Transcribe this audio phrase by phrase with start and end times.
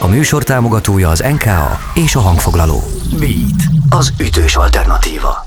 [0.00, 2.84] A műsor támogatója az NKA és a hangfoglaló.
[3.18, 5.46] Beat, az ütős alternatíva.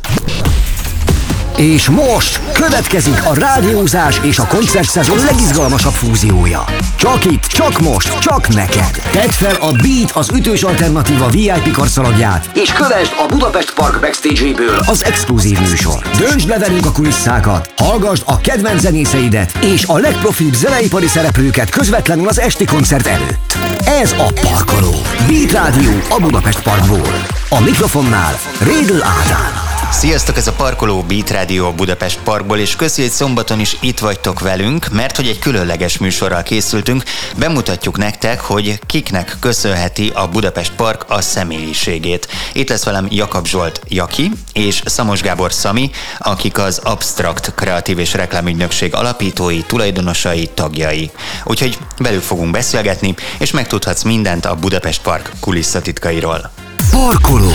[1.58, 6.64] És most következik a rádiózás és a koncertszezon legizgalmasabb fúziója.
[6.96, 9.02] Csak itt, csak most, csak neked.
[9.12, 14.80] Tedd fel a Beat az ütős alternatíva VIP karszalagját, és kövesd a Budapest Park backstage-ből
[14.86, 16.02] az exkluzív műsor.
[16.18, 22.28] Döntsd le velünk a kulisszákat, hallgassd a kedvenc zenészeidet és a legprofibb zeneipari szereplőket közvetlenül
[22.28, 23.69] az esti koncert előtt.
[24.02, 24.96] Ez a Parkoló.
[25.28, 27.26] Beat Rádió a Budapest Parkból.
[27.50, 29.69] A mikrofonnál Rédl Ádám.
[29.92, 34.40] Sziasztok, ez a Parkoló Beat Radio Budapest Parkból, és köszi, hogy szombaton is itt vagytok
[34.40, 37.04] velünk, mert hogy egy különleges műsorral készültünk,
[37.38, 42.28] bemutatjuk nektek, hogy kiknek köszönheti a Budapest Park a személyiségét.
[42.54, 48.14] Itt lesz velem Jakab Zsolt Jaki és Szamos Gábor Szami, akik az Abstract Kreatív és
[48.14, 51.12] Reklámügynökség alapítói, tulajdonosai, tagjai.
[51.44, 56.52] Úgyhogy velük fogunk beszélgetni, és megtudhatsz mindent a Budapest Park kulisszatitkairól.
[56.92, 57.52] Parkoló.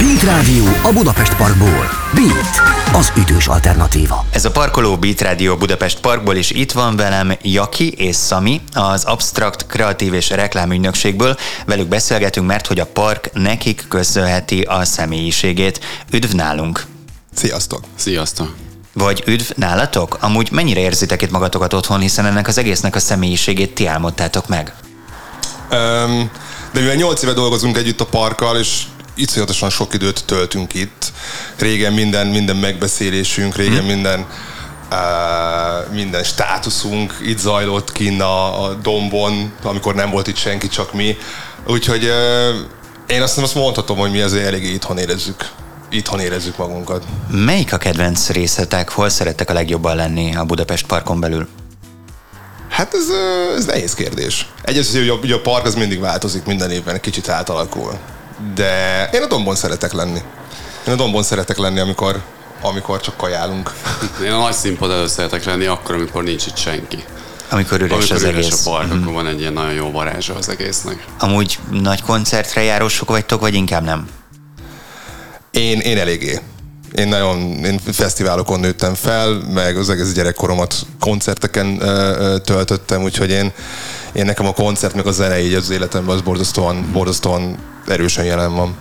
[0.00, 1.90] Beat Rádió a Budapest Parkból.
[2.14, 2.60] Beat,
[2.92, 4.24] az ütős alternatíva.
[4.30, 9.04] Ez a Parkoló Beat Radio Budapest Parkból is itt van velem Jaki és Sami, az
[9.04, 11.36] Abstract Kreatív és Reklámügynökségből.
[11.66, 15.80] Velük beszélgetünk, mert hogy a park nekik köszönheti a személyiségét.
[16.12, 16.86] Üdv nálunk!
[17.34, 17.80] Sziasztok!
[17.94, 18.54] Sziasztok!
[18.92, 20.18] Vagy üdv nálatok?
[20.20, 24.74] Amúgy mennyire érzitek itt magatokat otthon, hiszen ennek az egésznek a személyiségét ti álmodtátok meg?
[25.70, 26.30] Um,
[26.72, 28.82] de mivel 8 éve dolgozunk együtt a parkkal, és
[29.20, 31.12] iszonyatosan sok időt töltünk itt.
[31.56, 33.86] Régen minden, minden megbeszélésünk, régen hmm.
[33.86, 34.26] minden
[34.90, 40.92] uh, minden státuszunk itt zajlott kinn a, a dombon, amikor nem volt itt senki, csak
[40.92, 41.16] mi.
[41.66, 42.54] Úgyhogy uh,
[43.06, 45.50] én azt, azt mondhatom, hogy mi azért eléggé itthon érezzük
[45.92, 47.04] itthon érezzük magunkat.
[47.30, 48.88] Melyik a kedvenc részletek?
[48.88, 51.48] Hol szerettek a legjobban lenni a Budapest parkon belül?
[52.68, 53.06] Hát ez,
[53.56, 54.48] ez nehéz kérdés.
[54.62, 57.98] Egyrészt, hogy a, a park az mindig változik minden évben, kicsit átalakul
[58.54, 60.20] de én a dombon szeretek lenni.
[60.86, 62.20] Én a dombon szeretek lenni, amikor,
[62.62, 63.72] amikor csak kajálunk.
[64.24, 67.04] Én a nagy színpad előtt szeretek lenni, akkor, amikor nincs itt senki.
[67.50, 68.66] Amikor üres amikor az üres egész.
[68.66, 69.00] a park, Mhm.
[69.02, 71.04] akkor van egy ilyen nagyon jó varázsa az egésznek.
[71.18, 74.08] Amúgy nagy koncertre járósok vagytok, vagy inkább nem?
[75.50, 76.40] Én, én eléggé.
[76.94, 81.78] Én nagyon, én fesztiválokon nőttem fel, meg az egész gyerekkoromat koncerteken
[82.44, 83.52] töltöttem, úgyhogy én,
[84.12, 88.54] én nekem a koncert, meg a zene így az életemben az borzasztóan, borzasztóan erősen jelen
[88.54, 88.76] van.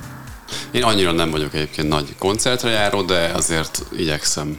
[0.71, 4.57] Én annyira nem vagyok egyébként nagy koncertre járó, de azért igyekszem.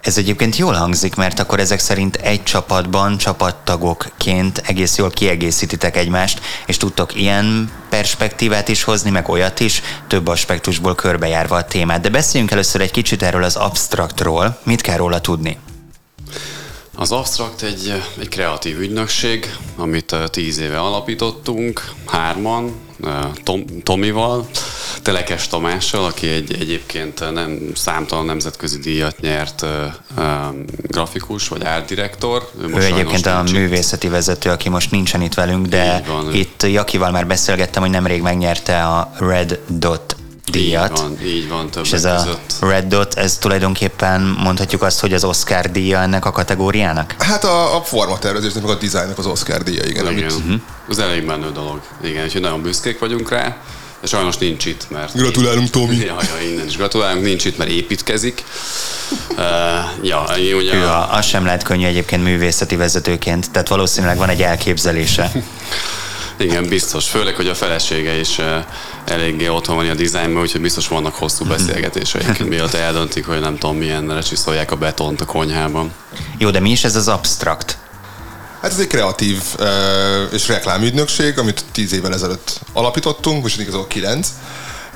[0.00, 6.40] Ez egyébként jól hangzik, mert akkor ezek szerint egy csapatban, csapattagokként egész jól kiegészítitek egymást,
[6.66, 12.00] és tudtok ilyen perspektívát is hozni, meg olyat is, több aspektusból körbejárva a témát.
[12.00, 14.58] De beszéljünk először egy kicsit erről az abstraktról.
[14.62, 15.58] Mit kell róla tudni?
[17.00, 22.74] Az Abstract egy, egy kreatív ügynökség, amit eh, tíz éve alapítottunk, hárman,
[23.04, 23.12] eh,
[23.42, 24.48] Tom, Tomival,
[25.02, 29.92] Telekes Tamással, aki egy, egyébként nem számtalan nemzetközi díjat nyert eh,
[30.76, 32.50] grafikus vagy árdirektor.
[32.60, 36.32] Ő most egyébként a nincs művészeti vezető, aki most nincsen itt velünk, de van, ő.
[36.32, 40.16] itt Jakival már beszélgettem, hogy nemrég megnyerte a Red Dot
[40.50, 40.90] díjat.
[40.90, 42.72] Így van, így van, többek És ez a között.
[42.72, 47.14] Red Dot, ez tulajdonképpen mondhatjuk azt, hogy az Oscar díja ennek a kategóriának?
[47.18, 49.88] Hát a, a formatervezésnek, meg a dizájnnak az Oscar díja, igen.
[49.90, 50.60] Igen, Amit uh-huh.
[50.88, 51.80] az elég menő dolog.
[52.04, 53.56] Igen, úgyhogy nagyon büszkék vagyunk rá,
[54.00, 55.16] de sajnos nincs itt, mert...
[55.16, 55.96] Gratulálunk, Tomi.
[55.96, 58.44] Ja, ja, innen is gratulálunk, nincs itt, mert építkezik.
[59.30, 59.38] Uh,
[60.02, 60.74] ja, én ugye...
[60.74, 65.32] Ő, a, az sem lehet könnyű egyébként művészeti vezetőként, tehát valószínűleg van egy elképzelése.
[66.38, 67.08] Igen, biztos.
[67.08, 68.44] Főleg, hogy a felesége is uh,
[69.04, 73.76] eléggé otthon van a dizájnban, úgyhogy biztos vannak hosszú beszélgetéseik, mielőtt eldöntik, hogy nem tudom,
[73.76, 75.92] milyenre csiszolják a betont a konyhában.
[76.38, 77.78] Jó, de mi is ez az abstrakt?
[78.62, 79.66] Hát ez egy kreatív uh,
[80.32, 84.28] és reklámügynökség, amit tíz évvel ezelőtt alapítottunk, most igazából kilenc.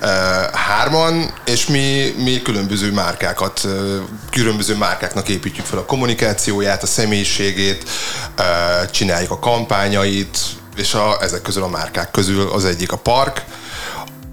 [0.03, 0.09] Uh,
[0.53, 3.97] hárman, és mi, mi különböző márkákat, uh,
[4.31, 7.91] különböző márkáknak építjük fel a kommunikációját, a személyiségét,
[8.39, 10.39] uh, csináljuk a kampányait,
[10.77, 13.45] és a, ezek közül a márkák közül az egyik a park,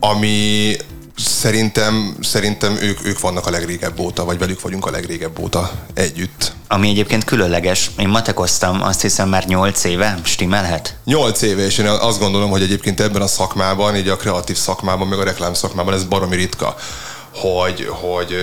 [0.03, 0.75] ami
[1.15, 6.53] szerintem, szerintem ők, ők vannak a legrégebb óta, vagy velük vagyunk a legrégebb óta együtt.
[6.67, 7.91] Ami egyébként különleges.
[7.97, 10.95] Én matekoztam, azt hiszem már 8 éve, stimmelhet?
[11.05, 15.07] Nyolc éve, és én azt gondolom, hogy egyébként ebben a szakmában, így a kreatív szakmában,
[15.07, 16.75] meg a reklám szakmában ez baromi ritka,
[17.35, 18.35] hogy, hogy,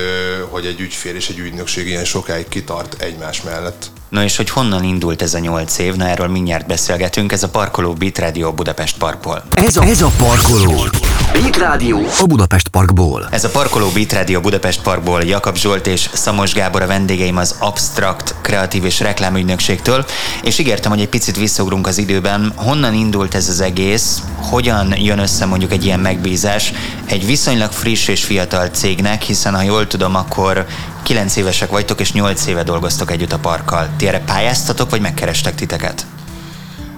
[0.50, 3.90] hogy egy ügyfél és egy ügynökség ilyen sokáig kitart egymás mellett.
[4.08, 7.48] No és hogy honnan indult ez a 8 év, na erről mindjárt beszélgetünk, ez a
[7.48, 9.42] Parkoló Beat Radio Budapest Parkból.
[9.50, 10.84] Ez a, ez a Parkoló.
[11.32, 13.28] Beat Rádió a Budapest Parkból.
[13.30, 17.54] Ez a Parkoló Beat Rádió Budapest Parkból Jakab Zsolt és Szamos Gábor a vendégeim az
[17.58, 20.04] Abstract Kreatív és Reklámügynökségtől,
[20.42, 22.52] és ígértem, hogy egy picit visszaugrunk az időben.
[22.56, 24.22] Honnan indult ez az egész?
[24.36, 26.72] Hogyan jön össze mondjuk egy ilyen megbízás
[27.06, 30.66] egy viszonylag friss és fiatal cégnek, hiszen ha jól tudom, akkor
[31.02, 33.88] 9 évesek vagytok, és 8 éve dolgoztok együtt a parkkal.
[33.96, 36.06] Ti erre pályáztatok, vagy megkerestek titeket?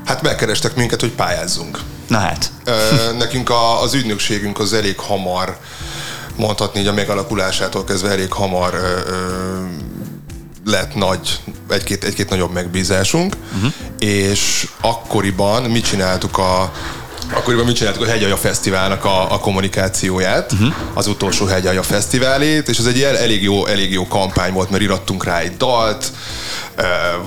[0.04, 1.78] Hát megkerestek minket, hogy pályázzunk.
[2.10, 2.52] Na hát.
[3.18, 5.58] Nekünk a, az ügynökségünk az elég hamar,
[6.36, 9.10] mondhatni, hogy a megalakulásától kezdve elég hamar ö,
[10.64, 13.72] lett nagy, egy-két, egy-két nagyobb megbízásunk, uh-huh.
[13.98, 16.72] és akkoriban mi csináltuk a,
[17.34, 20.74] Akkoriban mit csináltuk a Hegyalja Fesztiválnak a, a kommunikációját, uh-huh.
[20.94, 25.24] az utolsó Hegyalja Fesztiválét, és ez egy elég jó, elég jó kampány volt, mert irattunk
[25.24, 26.12] rá egy dalt,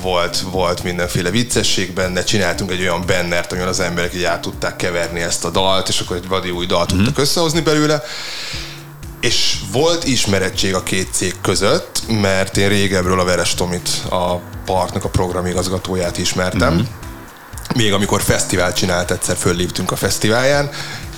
[0.01, 4.75] volt, volt mindenféle viccesség benne, csináltunk egy olyan bennert, amivel az emberek így át tudták
[4.75, 7.05] keverni ezt a dalt, és akkor egy vadi új dalt uh-huh.
[7.05, 8.03] tudtak összehozni belőle.
[9.21, 14.35] És volt ismerettség a két cég között, mert én régebről a Veres Tomit, a
[14.65, 16.73] partnak a programigazgatóját ismertem.
[16.73, 16.87] Uh-huh
[17.75, 20.69] még amikor fesztivál csinált, egyszer fölléptünk a fesztiválján,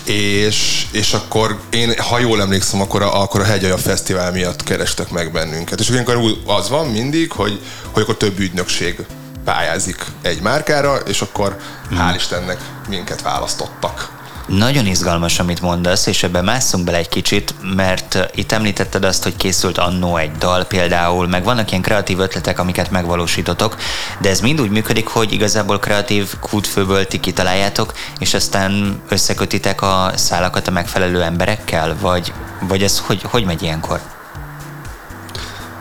[0.05, 5.09] és, és akkor én, ha jól emlékszem, akkor a, akkor a Hegyaja Fesztivál miatt kerestek
[5.09, 5.79] meg bennünket.
[5.79, 7.61] És akkor az van mindig, hogy,
[7.91, 9.05] hogy akkor több ügynökség
[9.43, 11.57] pályázik egy márkára, és akkor
[11.89, 11.97] hmm.
[11.97, 12.57] hál' Istennek
[12.87, 14.14] minket választottak.
[14.47, 19.35] Nagyon izgalmas, amit mondasz, és ebben másszunk bele egy kicsit, mert itt említetted azt, hogy
[19.35, 23.75] készült annó egy dal például, meg vannak ilyen kreatív ötletek, amiket megvalósítotok,
[24.19, 30.11] de ez mind úgy működik, hogy igazából kreatív kútfőből ti kitaláljátok, és aztán összekötitek a
[30.15, 34.01] szálakat a megfelelő emberekkel, vagy, vagy ez hogy, hogy megy ilyenkor?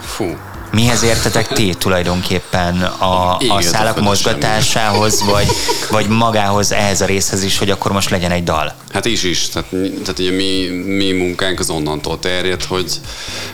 [0.00, 0.36] Fú,
[0.74, 5.46] Mihez értetek ti tulajdonképpen a, a szálak mozgatásához, vagy,
[5.90, 8.74] vagy magához, ehhez a részhez is, hogy akkor most legyen egy dal?
[8.92, 9.48] Hát is is.
[9.48, 12.92] Tehát, tehát ugye mi, mi munkánk az onnantól terjed, hogy,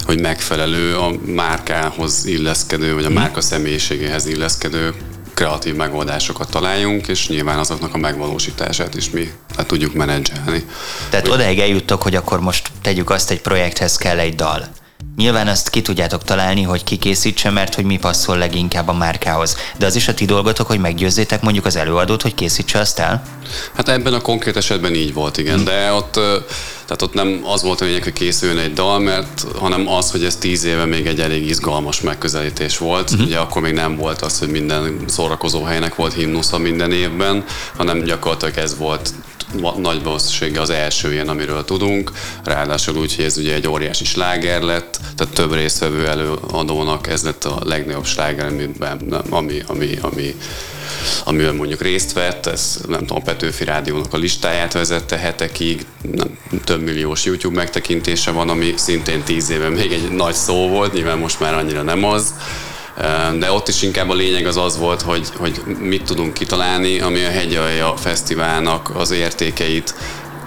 [0.05, 4.95] hogy megfelelő a márkához illeszkedő, vagy a márka személyiségéhez illeszkedő
[5.35, 10.65] kreatív megoldásokat találjunk, és nyilván azoknak a megvalósítását is mi hát tudjuk menedzselni.
[11.11, 11.35] Tehát hogy...
[11.35, 14.69] odaig eljuttok, hogy akkor most tegyük azt, egy projekthez kell egy dal.
[15.17, 19.57] Nyilván azt ki tudjátok találni, hogy ki készítse, mert hogy mi passzol leginkább a márkához.
[19.79, 23.23] De az is a ti dolgotok, hogy meggyőzzétek mondjuk az előadót, hogy készítse azt el?
[23.75, 25.65] Hát ebben a konkrét esetben így volt, igen.
[25.65, 26.21] De ott,
[26.91, 30.25] tehát ott nem az volt a lényeg, hogy készüljön egy dal, mert hanem az, hogy
[30.25, 33.11] ez tíz éve még egy elég izgalmas megközelítés volt.
[33.11, 33.25] Hmm.
[33.25, 37.45] Ugye akkor még nem volt az, hogy minden szórakozó helynek volt himnusza minden évben,
[37.77, 39.13] hanem gyakorlatilag ez volt
[39.77, 42.13] nagy valószínűséggel az első ilyen, amiről tudunk.
[42.45, 47.45] Ráadásul úgy, hogy ez ugye egy óriási sláger lett, tehát több résztvevő előadónak ez lett
[47.45, 50.35] a legnagyobb sláger, amiben, ami, ami, ami
[51.25, 56.39] amiben mondjuk részt vett, ez nem tudom, a Petőfi Rádiónak a listáját vezette hetekig, nem,
[56.65, 61.19] több milliós YouTube megtekintése van, ami szintén tíz éve még egy nagy szó volt, nyilván
[61.19, 62.35] most már annyira nem az.
[63.39, 67.25] De ott is inkább a lényeg az az volt, hogy, hogy mit tudunk kitalálni, ami
[67.25, 69.95] a Hegyalja Fesztiválnak az értékeit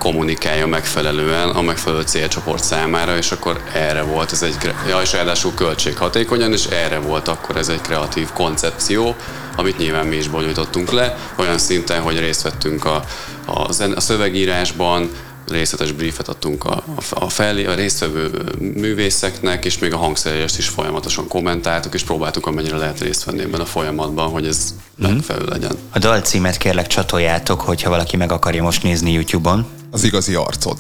[0.04, 4.56] kommunikálja megfelelően a megfelelő célcsoport számára, és akkor erre volt ez egy,
[4.88, 9.16] ja, és ráadásul költséghatékonyan, és erre volt akkor ez egy kreatív koncepció,
[9.56, 13.04] amit nyilván mi is bonyolítottunk le, olyan szinten, hogy részt vettünk a,
[13.46, 15.10] a, a szövegírásban,
[15.48, 21.28] részletes briefet adtunk a, a, felé, a résztvevő művészeknek, és még a hangszerést is folyamatosan
[21.28, 24.74] kommentáltuk, és próbáltuk amennyire lehet részt venni ebben a folyamatban, hogy ez
[25.08, 25.12] mm.
[25.12, 25.78] megfelelő legyen.
[25.92, 29.82] A dal címet kérlek csatoljátok, hogyha valaki meg akarja most nézni YouTube-on.
[29.94, 30.78] Az igazi arcod.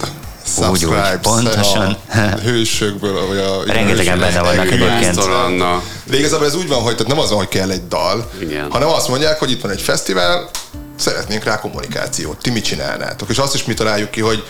[0.71, 1.97] Úgy, úgy, pontosan.
[2.09, 3.63] A hősökből, vagy a...
[3.73, 5.15] Rengetegen benne vannak egyébként.
[6.03, 8.71] De igazából ez úgy van, hogy tehát nem az van, hogy kell egy dal, Igen.
[8.71, 10.49] hanem azt mondják, hogy itt van egy fesztivál,
[10.95, 12.37] szeretnénk rá kommunikációt.
[12.37, 13.29] Ti mit csinálnátok?
[13.29, 14.43] És azt is mi találjuk ki, hogy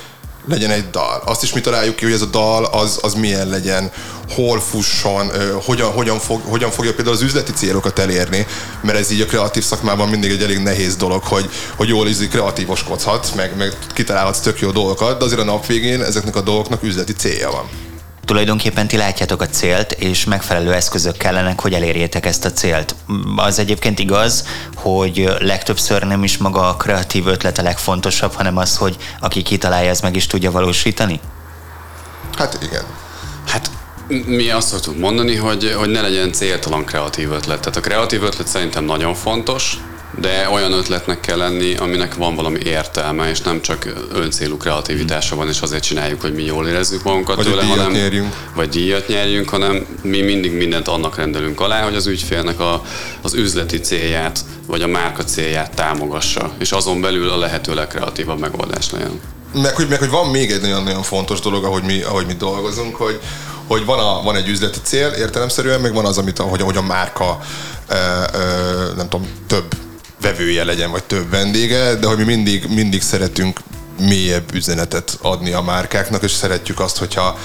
[0.47, 1.21] legyen egy dal.
[1.25, 3.91] Azt is mi találjuk ki, hogy ez a dal az, az milyen legyen,
[4.29, 5.31] hol fusson,
[5.65, 8.47] hogyan, hogyan, fog, hogyan fogja például az üzleti célokat elérni,
[8.81, 12.17] mert ez így a kreatív szakmában mindig egy elég nehéz dolog, hogy, hogy jól is
[12.17, 16.83] kreatívoskodhatsz, meg, meg kitalálhatsz tök jó dolgokat, de azért a nap végén ezeknek a dolgoknak
[16.83, 17.92] üzleti célja van
[18.25, 22.95] tulajdonképpen ti látjátok a célt, és megfelelő eszközök kellenek, hogy elérjétek ezt a célt.
[23.35, 28.77] Az egyébként igaz, hogy legtöbbször nem is maga a kreatív ötlet a legfontosabb, hanem az,
[28.77, 31.19] hogy aki kitalálja, ez meg is tudja valósítani?
[32.37, 32.83] Hát igen.
[33.47, 33.69] Hát
[34.25, 37.59] mi azt szoktuk mondani, hogy, hogy ne legyen céltalan kreatív ötlet.
[37.59, 39.77] Tehát a kreatív ötlet szerintem nagyon fontos,
[40.19, 45.47] de olyan ötletnek kell lenni, aminek van valami értelme, és nem csak öncélú kreativitása van,
[45.47, 48.35] és azért csináljuk, hogy mi jól érezzük magunkat vagy tőle, hanem, nyerjünk.
[48.55, 52.81] vagy díjat nyerjünk, hanem mi mindig mindent annak rendelünk alá, hogy az ügyfélnek a,
[53.21, 58.91] az üzleti célját, vagy a márka célját támogassa, és azon belül a lehető legkreatívabb megoldás
[58.91, 59.19] legyen.
[59.53, 62.95] meg, hogy, meg, hogy van még egy nagyon-nagyon fontos dolog, ahogy mi, ahogy mi dolgozunk,
[62.95, 63.19] hogy,
[63.67, 66.81] hogy van, a, van egy üzleti cél értelemszerűen, meg van az, amit, ahogy, ahogy a
[66.81, 67.39] márka
[67.87, 67.95] ö,
[68.33, 69.65] ö, nem tudom, több
[70.23, 73.59] vevője legyen, vagy több vendége, de hogy mi mindig, mindig szeretünk
[73.99, 77.37] mélyebb üzenetet adni a márkáknak, és szeretjük azt, hogyha,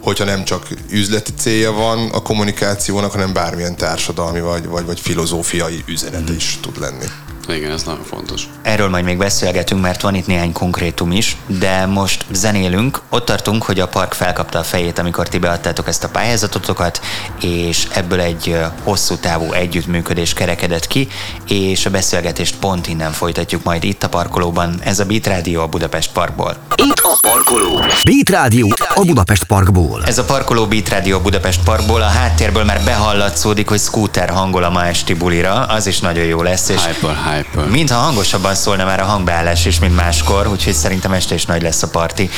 [0.00, 5.82] hogyha nem csak üzleti célja van a kommunikációnak, hanem bármilyen társadalmi vagy, vagy, vagy filozófiai
[5.86, 7.06] üzenet is tud lenni.
[7.48, 8.42] Igen, ez nagyon fontos.
[8.62, 13.00] Erről majd még beszélgetünk, mert van itt néhány konkrétum is, de most zenélünk.
[13.08, 17.00] Ott tartunk, hogy a park felkapta a fejét, amikor ti beadtátok ezt a pályázatotokat,
[17.40, 21.08] és ebből egy hosszú távú együttműködés kerekedett ki,
[21.48, 24.80] és a beszélgetést pont innen folytatjuk majd itt a parkolóban.
[24.82, 26.56] Ez a Beat Rádió a Budapest Parkból.
[26.76, 27.78] Itt a parkoló.
[28.04, 30.04] Beat Rádió a Budapest Parkból.
[30.06, 32.02] Ez a parkoló Beat Rádió a Budapest Parkból.
[32.02, 35.52] A háttérből már behallatszódik, hogy scooter hangol a ma esti bulira.
[35.54, 36.68] Az is nagyon jó lesz.
[36.68, 37.37] És Hyper, hyper.
[37.70, 41.82] Mintha hangosabban szólna már a hangbeállás is, mint máskor, úgyhogy szerintem este is nagy lesz
[41.82, 42.30] a parti.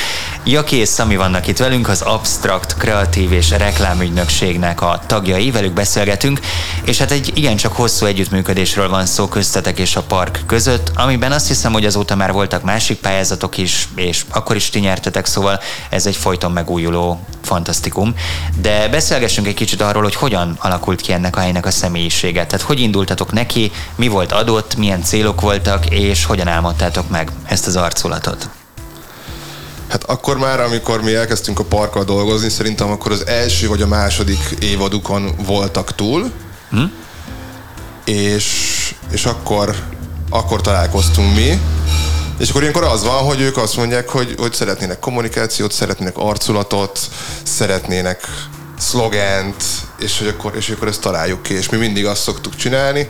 [0.45, 6.41] Jaki és Szami vannak itt velünk, az Abstract, Kreatív és Reklámügynökségnek a tagjai, velük beszélgetünk,
[6.85, 11.49] és hát egy igencsak hosszú együttműködésről van szó köztetek és a park között, amiben azt
[11.49, 16.07] hiszem, hogy azóta már voltak másik pályázatok is, és akkor is ti nyertetek, szóval ez
[16.07, 18.15] egy folyton megújuló fantasztikum.
[18.61, 22.47] De beszélgessünk egy kicsit arról, hogy hogyan alakult ki ennek a helynek a személyisége.
[22.47, 27.67] Tehát hogy indultatok neki, mi volt adott, milyen célok voltak, és hogyan álmodtátok meg ezt
[27.67, 28.49] az arculatot?
[29.89, 33.87] Hát akkor már, amikor mi elkezdtünk a parkkal dolgozni, szerintem akkor az első vagy a
[33.87, 36.31] második évadukon voltak túl,
[36.71, 36.83] hm?
[38.05, 38.47] és,
[39.11, 39.75] és akkor,
[40.31, 41.61] akkor találkoztunk mi,
[42.39, 47.01] és akkor ilyenkor az van, hogy ők azt mondják, hogy, hogy szeretnének kommunikációt, szeretnének arculatot,
[47.43, 48.29] szeretnének
[48.79, 49.65] szlogent,
[49.99, 51.55] és hogy akkor, és akkor ezt találjuk ki.
[51.55, 53.09] És mi mindig azt szoktuk csinálni,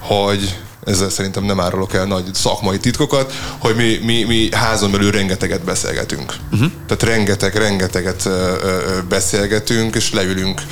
[0.00, 5.10] hogy ezzel szerintem nem árulok el nagy szakmai titkokat, hogy mi, mi, mi házon belül
[5.10, 6.34] rengeteget beszélgetünk.
[6.52, 6.70] Uh-huh.
[6.86, 8.28] Tehát rengeteg, rengeteget
[9.08, 10.62] beszélgetünk, és leülünk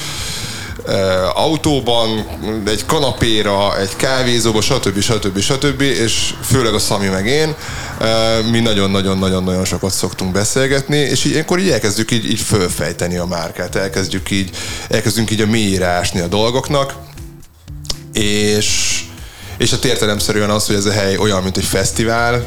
[1.34, 2.26] autóban,
[2.66, 5.00] egy kanapéra, egy kávézóba, stb.
[5.00, 5.38] stb.
[5.38, 5.80] stb.
[5.80, 7.54] és főleg a Szami meg én,
[8.50, 14.30] mi nagyon-nagyon-nagyon-nagyon sokat szoktunk beszélgetni, és ilyenkor így elkezdjük így, így fölfejteni a márkát, elkezdjük
[14.30, 14.50] így,
[14.88, 16.94] elkezdünk így a mélyre ásni a dolgoknak,
[18.12, 19.00] és,
[19.60, 22.44] és hát értelemszerűen az, hogy ez a hely olyan, mint egy fesztivál,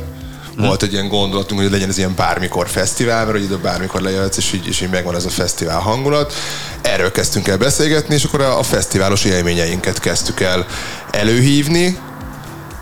[0.56, 0.66] Hmm.
[0.66, 4.38] Volt egy ilyen gondolatunk, hogy legyen ez ilyen bármikor fesztivál, mert hogy ide bármikor lejöhetsz,
[4.38, 6.34] és így, és így megvan ez a fesztivál hangulat.
[6.82, 10.66] Erről kezdtünk el beszélgetni, és akkor a, a fesztiválos élményeinket kezdtük el
[11.12, 11.98] előhívni,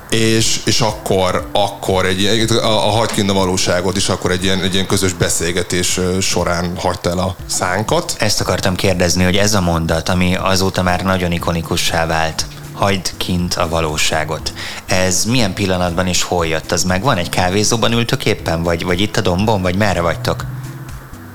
[0.10, 4.74] és, és akkor, akkor egy, a, a hagyd a valóságot is akkor egy ilyen, egy
[4.74, 8.16] ilyen közös beszélgetés során hagyta el a szánkat.
[8.18, 12.46] Ezt akartam kérdezni, hogy ez a mondat, ami azóta már nagyon ikonikussá vált,
[12.82, 14.54] hagyd kint a valóságot.
[14.86, 16.72] Ez milyen pillanatban is hol jött?
[16.72, 17.18] Az megvan?
[17.18, 18.64] Egy kávézóban ültök éppen?
[18.64, 19.62] Vagy, vagy itt a dombon?
[19.62, 20.46] Vagy merre vagytok?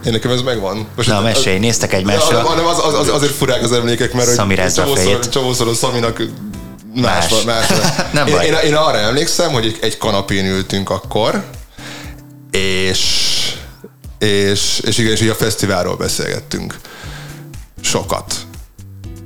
[0.05, 0.87] Én nekem ez megvan.
[0.97, 2.37] Most Na, mesélj, néztek egymásra.
[2.37, 4.35] Ja, nem, az, az, az, azért furák az emlékek, mert
[4.75, 6.23] csomószor, csomószor a Szaminak
[6.95, 7.31] más.
[7.31, 7.45] más.
[7.45, 7.67] más.
[8.13, 8.47] nem én, baj.
[8.47, 11.45] Én, én, arra emlékszem, hogy egy, egy kanapén ültünk akkor,
[12.51, 13.01] és
[14.19, 16.77] és, és igen, és így a fesztiválról beszélgettünk.
[17.81, 18.35] Sokat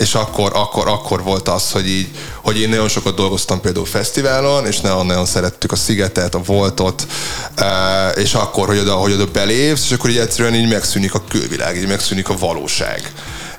[0.01, 2.09] és akkor, akkor, akkor volt az, hogy így,
[2.43, 7.07] hogy én nagyon sokat dolgoztam például fesztiválon, és nagyon, nagyon szerettük a Szigetet, a Voltot,
[8.15, 11.77] és akkor, hogy oda, hogy oda belépsz, és akkor így egyszerűen így megszűnik a külvilág,
[11.77, 13.13] így megszűnik a valóság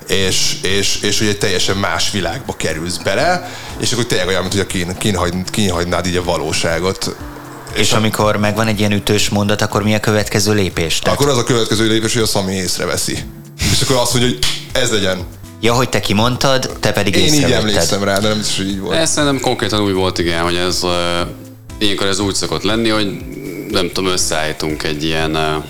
[0.06, 4.54] és, és, és hogy egy teljesen más világba kerülsz bele, és akkor tényleg olyan, mint
[4.54, 7.16] hogy kín, kínhagy, kínhagynád így a valóságot.
[7.74, 10.98] És, és amikor megvan egy ilyen ütős mondat, akkor mi a következő lépés?
[10.98, 11.18] Tehát...
[11.18, 13.18] Akkor az a következő lépés, hogy a Szami észreveszi.
[13.72, 15.26] És akkor azt mondja, hogy ez legyen.
[15.62, 18.80] Ja, hogy te kimondtad, te pedig Én így emlékszem rá, de nem biztos, hogy így
[18.80, 18.96] volt.
[18.96, 20.90] Ez szerintem konkrétan úgy volt, igen, hogy ez uh,
[21.78, 23.18] ilyenkor ez úgy szokott lenni, hogy
[23.70, 25.64] nem tudom, összeállítunk egy ilyen uh,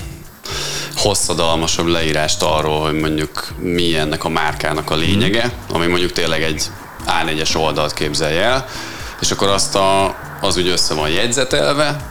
[0.97, 6.63] hosszadalmasabb leírást arról, hogy mondjuk mi ennek a márkának a lényege, ami mondjuk tényleg egy
[7.07, 8.67] A4-es oldalt képzelje el,
[9.21, 12.11] és akkor azt a, az úgy össze van jegyzetelve,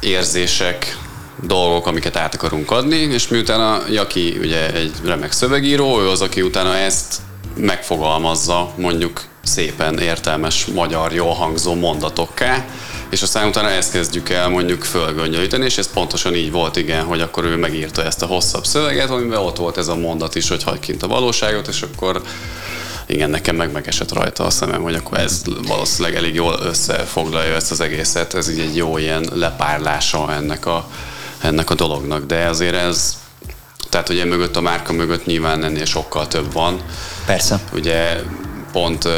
[0.00, 0.98] érzések,
[1.42, 6.20] dolgok, amiket át akarunk adni, és miután a Jaki ugye egy remek szövegíró, ő az,
[6.20, 7.14] aki utána ezt
[7.56, 12.64] megfogalmazza mondjuk szépen értelmes, magyar, jól hangzó mondatokká,
[13.10, 17.20] és aztán utána ezt kezdjük el mondjuk fölgöngyölíteni, és ez pontosan így volt, igen, hogy
[17.20, 20.62] akkor ő megírta ezt a hosszabb szöveget, amiben ott volt ez a mondat is, hogy
[20.62, 22.22] hagyd kint a valóságot, és akkor
[23.06, 27.70] igen, nekem meg megesett rajta a szemem, hogy akkor ez valószínűleg elég jól összefoglalja ezt
[27.70, 30.90] az egészet, ez így egy jó ilyen lepárlása ennek a,
[31.40, 33.16] ennek a dolognak, de azért ez,
[33.90, 36.80] tehát ugye mögött a márka mögött nyilván ennél sokkal több van.
[37.26, 37.60] Persze.
[37.72, 38.20] Ugye
[38.72, 39.08] pont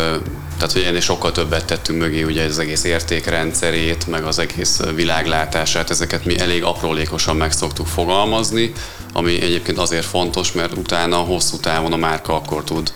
[0.59, 5.91] Tehát, hogy ennél sokkal többet tettünk mögé, ugye az egész értékrendszerét, meg az egész világlátását,
[5.91, 8.73] ezeket mi elég aprólékosan meg szoktuk fogalmazni,
[9.13, 12.93] ami egyébként azért fontos, mert utána hosszú távon a márka akkor tud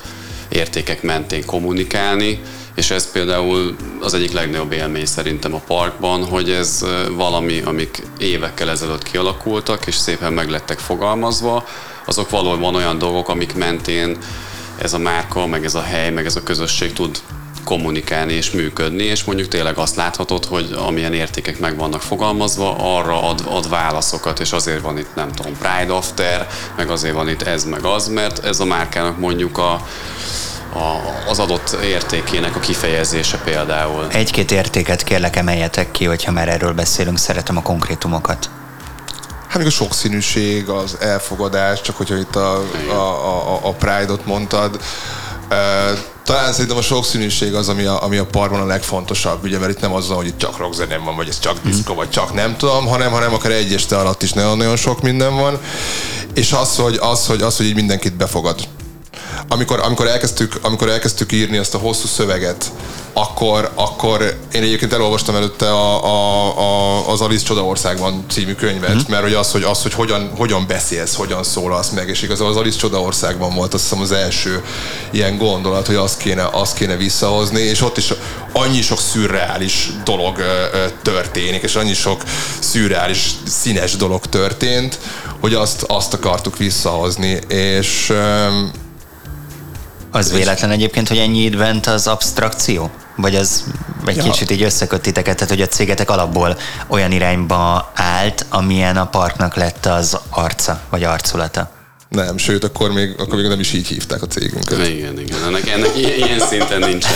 [0.49, 2.41] értékek mentén kommunikálni,
[2.75, 8.71] és ez például az egyik legnagyobb élmény szerintem a parkban, hogy ez valami, amik évekkel
[8.71, 11.67] ezelőtt kialakultak, és szépen meg lettek fogalmazva,
[12.07, 14.17] azok valóban olyan dolgok, amik mentén
[14.79, 17.19] ez a márka, meg ez a hely, meg ez a közösség tud
[17.65, 23.29] kommunikálni és működni, és mondjuk tényleg azt láthatod, hogy amilyen értékek meg vannak fogalmazva, arra
[23.29, 27.43] ad, ad válaszokat, és azért van itt nem tudom, Pride After, meg azért van itt
[27.43, 29.87] ez meg az, mert ez a márkának mondjuk a,
[30.75, 34.07] a, az adott értékének a kifejezése például.
[34.11, 38.51] Egy-két értéket kérlek emeljetek ki, hogyha már erről beszélünk, szeretem a konkrétumokat.
[39.49, 44.81] Hát még a sokszínűség, az elfogadás, csak hogyha itt a, a, a, a Pride-ot mondtad,
[46.25, 49.81] talán szerintem a sokszínűség az, ami a, ami a parkban a legfontosabb, ugye, mert itt
[49.81, 52.87] nem az, hogy itt csak rockzenem van, vagy ez csak diszkó, vagy csak nem tudom,
[52.87, 55.59] hanem, hanem akár egy este alatt is nagyon-nagyon sok minden van.
[56.35, 58.69] És az, hogy, az, hogy, az, hogy így mindenkit befogad
[59.49, 62.73] amikor, amikor, elkezdtük, amikor elkezdtük írni ezt a hosszú szöveget,
[63.13, 69.01] akkor, akkor én egyébként elolvastam előtte a, a, a, az Alice Csodaországban című könyvet, mm.
[69.09, 72.57] mert hogy az, hogy, az, hogy hogyan, hogyan beszélsz, hogyan szólalsz meg, és igazából az
[72.57, 74.65] Alice Csodaországban volt azt hiszem az első
[75.11, 78.13] ilyen gondolat, hogy azt kéne, azt kéne visszahozni, és ott is
[78.53, 80.37] annyi sok szürreális dolog
[81.03, 82.23] történik, és annyi sok
[82.59, 84.99] szürreális színes dolog történt,
[85.41, 88.13] hogy azt, azt akartuk visszahozni, és
[90.13, 92.91] az véletlen egyébként, hogy ennyi időt az abstrakció?
[93.17, 93.65] Vagy az
[94.07, 94.23] egy ja.
[94.23, 99.55] kicsit így összeköt titeket, tehát hogy a cégetek alapból olyan irányba állt, amilyen a parknak
[99.55, 101.71] lett az arca, vagy arculata?
[102.09, 104.89] Nem, sőt, akkor még, akkor még nem is így hívták a cégünket.
[104.89, 105.45] Igen, igen.
[105.47, 107.13] Ennek, ennek ilyen szinten nincsen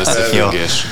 [0.00, 0.86] összefüggés.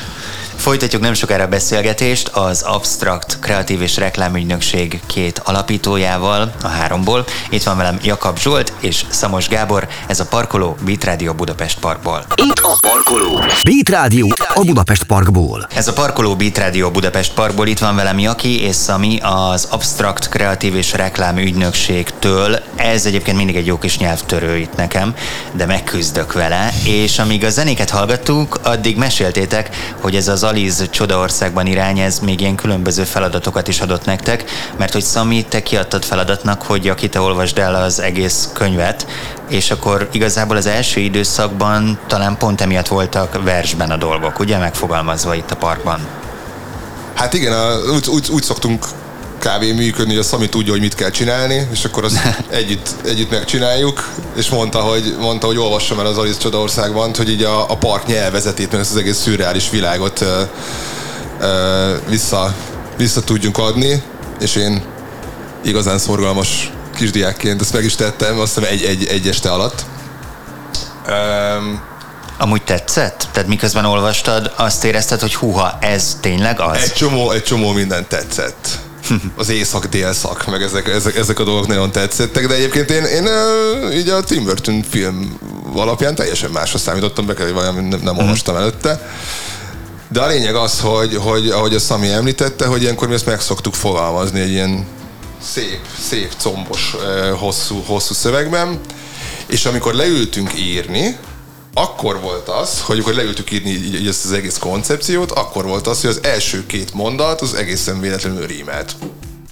[0.61, 7.25] Folytatjuk nem sokára a beszélgetést az Abstract Kreatív és Reklámügynökség két alapítójával, a háromból.
[7.51, 12.25] Itt van velem Jakab Zsolt és Szamos Gábor, ez a Parkoló Beat Radio Budapest Parkból.
[12.35, 13.45] Itt a Parkoló.
[13.65, 15.69] Beat Radio a Budapest Parkból.
[15.75, 20.29] Ez a Parkoló Beat Radio Budapest Parkból, itt van velem Jaki és Szami az Abstract
[20.29, 22.59] Kreatív és Reklámügynökségtől.
[22.77, 25.15] Ez egyébként mindig egy jó kis nyelvtörő itt nekem,
[25.53, 31.67] de megküzdök vele, és amíg a zenéket hallgattuk, addig meséltétek, hogy ez az Aliz Csodaországban
[31.67, 34.45] irány, ez még ilyen különböző feladatokat is adott nektek,
[34.77, 39.07] mert hogy Szami, te kiadtad feladatnak, hogy aki te olvasd el az egész könyvet,
[39.49, 45.35] és akkor igazából az első időszakban talán pont emiatt voltak versben a dolgok, ugye megfogalmazva
[45.35, 46.01] itt a parkban?
[47.15, 47.53] Hát igen,
[47.95, 48.87] úgy, úgy, úgy szoktunk
[49.41, 52.19] kávé működni, hogy a Szami tudja, hogy mit kell csinálni, és akkor azt
[52.51, 57.43] együtt, együtt megcsináljuk, és mondta, hogy, mondta, hogy olvassam el az Alice Csodaországban, hogy így
[57.43, 60.43] a, a park nyelvezetét, meg ezt az egész szürreális világot ö,
[61.41, 62.55] ö, vissza,
[62.97, 64.03] vissza tudjunk adni,
[64.41, 64.83] és én
[65.65, 69.85] igazán szorgalmas kisdiákként ezt meg is tettem, azt hiszem egy, egy, egy este alatt.
[71.09, 71.89] Um,
[72.39, 73.29] Amúgy tetszett?
[73.33, 76.77] Tehát miközben olvastad, azt érezted, hogy huha, ez tényleg az?
[76.77, 78.79] Egy csomó, egy csomó minden tetszett
[79.37, 83.29] az észak-délszak, meg ezek, ezek, ezek a dolgok nagyon tetszettek, de egyébként én, én
[83.93, 85.39] így a Tim Burton film
[85.75, 89.11] alapján teljesen másra számítottam be, hogy valami nem, nem olvastam előtte.
[90.09, 93.41] De a lényeg az, hogy, hogy ahogy a Szami említette, hogy ilyenkor mi ezt meg
[93.41, 94.87] szoktuk fogalmazni egy ilyen
[95.43, 96.97] szép, szép, combos,
[97.39, 98.81] hosszú, hosszú szövegben,
[99.47, 101.17] és amikor leültünk írni,
[101.75, 105.87] akkor volt az, hogy amikor leültük írni így, így ezt az egész koncepciót, akkor volt
[105.87, 108.97] az, hogy az első két mondat az egészen véletlenül rímelt.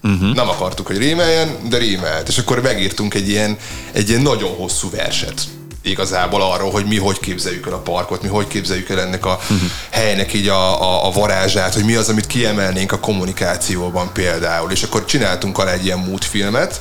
[0.03, 0.35] Uh-huh.
[0.35, 2.29] Nem akartuk, hogy rímeljen, de rímelt.
[2.29, 3.57] És akkor megírtunk egy ilyen,
[3.93, 5.41] egy ilyen nagyon hosszú verset
[5.83, 9.39] igazából arról, hogy mi hogy képzeljük el a parkot, mi hogy képzeljük el ennek a
[9.43, 9.71] uh-huh.
[9.91, 14.71] helynek így a, a, a varázsát, hogy mi az, amit kiemelnénk a kommunikációban például.
[14.71, 16.81] És akkor csináltunk alá egy ilyen múltfilmet,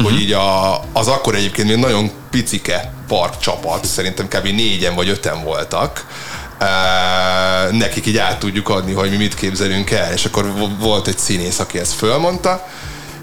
[0.00, 0.12] uh-huh.
[0.12, 4.44] hogy így a, az akkor egyébként még nagyon picike park csapat, szerintem kb.
[4.44, 6.06] négyen vagy öten voltak,
[6.62, 11.18] Uh, nekik így át tudjuk adni, hogy mi mit képzelünk el, és akkor volt egy
[11.18, 12.66] színész, aki ezt fölmondta,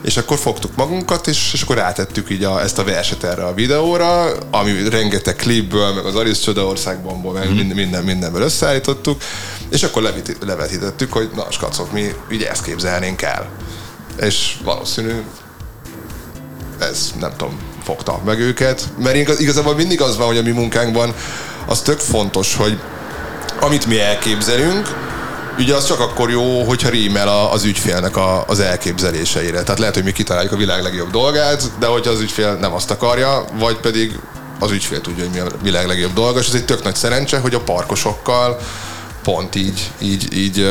[0.01, 3.53] és akkor fogtuk magunkat, és, és akkor rátettük így a, ezt a verset erre a
[3.53, 7.55] videóra, ami rengeteg klipből, meg az Alice Csodaországban, meg mm.
[7.55, 9.21] minden, minden, mindenből összeállítottuk,
[9.69, 13.49] és akkor levetítettük, hogy na, skacok, mi így ezt képzelnénk el.
[14.19, 15.21] És valószínű
[16.79, 18.83] ez nem tudom, fogta meg őket.
[18.97, 21.13] Mert igazából mindig az van, hogy a mi munkánkban
[21.65, 22.79] az tök fontos, hogy
[23.59, 24.87] amit mi elképzelünk,
[25.59, 29.63] ugye az csak akkor jó, hogyha rímel az ügyfélnek a, az elképzeléseire.
[29.63, 32.91] Tehát lehet, hogy mi kitaláljuk a világ legjobb dolgát, de hogyha az ügyfél nem azt
[32.91, 34.19] akarja, vagy pedig
[34.59, 37.39] az ügyfél tudja, hogy mi a világ legjobb dolga, és ez egy tök nagy szerencse,
[37.39, 38.59] hogy a parkosokkal
[39.23, 40.67] pont így, így, így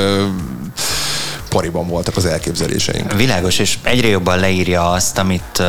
[1.57, 3.13] pariban voltak az elképzeléseink.
[3.13, 5.63] Világos, és egyre jobban leírja azt, amit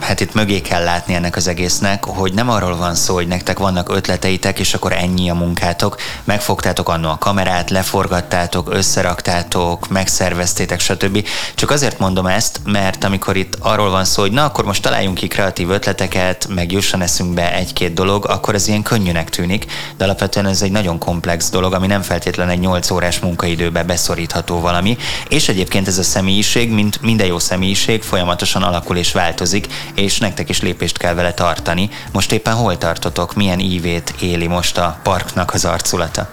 [0.00, 3.58] hát itt mögé kell látni ennek az egésznek, hogy nem arról van szó, hogy nektek
[3.58, 5.96] vannak ötleteitek, és akkor ennyi a munkátok.
[6.24, 11.26] Megfogtátok annó a kamerát, leforgattátok, összeraktátok, megszerveztétek, stb.
[11.54, 15.18] Csak azért mondom ezt, mert amikor itt arról van szó, hogy na akkor most találjunk
[15.18, 20.46] ki kreatív ötleteket, meg jusson eszünkbe egy-két dolog, akkor ez ilyen könnyűnek tűnik, de alapvetően
[20.46, 24.96] ez egy nagyon komplex dolog, ami nem feltétlen egy 8 órás munkaidőbe beszorítható valami,
[25.28, 30.48] és egyébként ez a személyiség, mint minden jó személyiség, folyamatosan alakul és változik, és nektek
[30.48, 31.88] is lépést kell vele tartani.
[32.12, 33.34] Most éppen hol tartotok?
[33.34, 36.30] Milyen ívét éli most a parknak az arculata?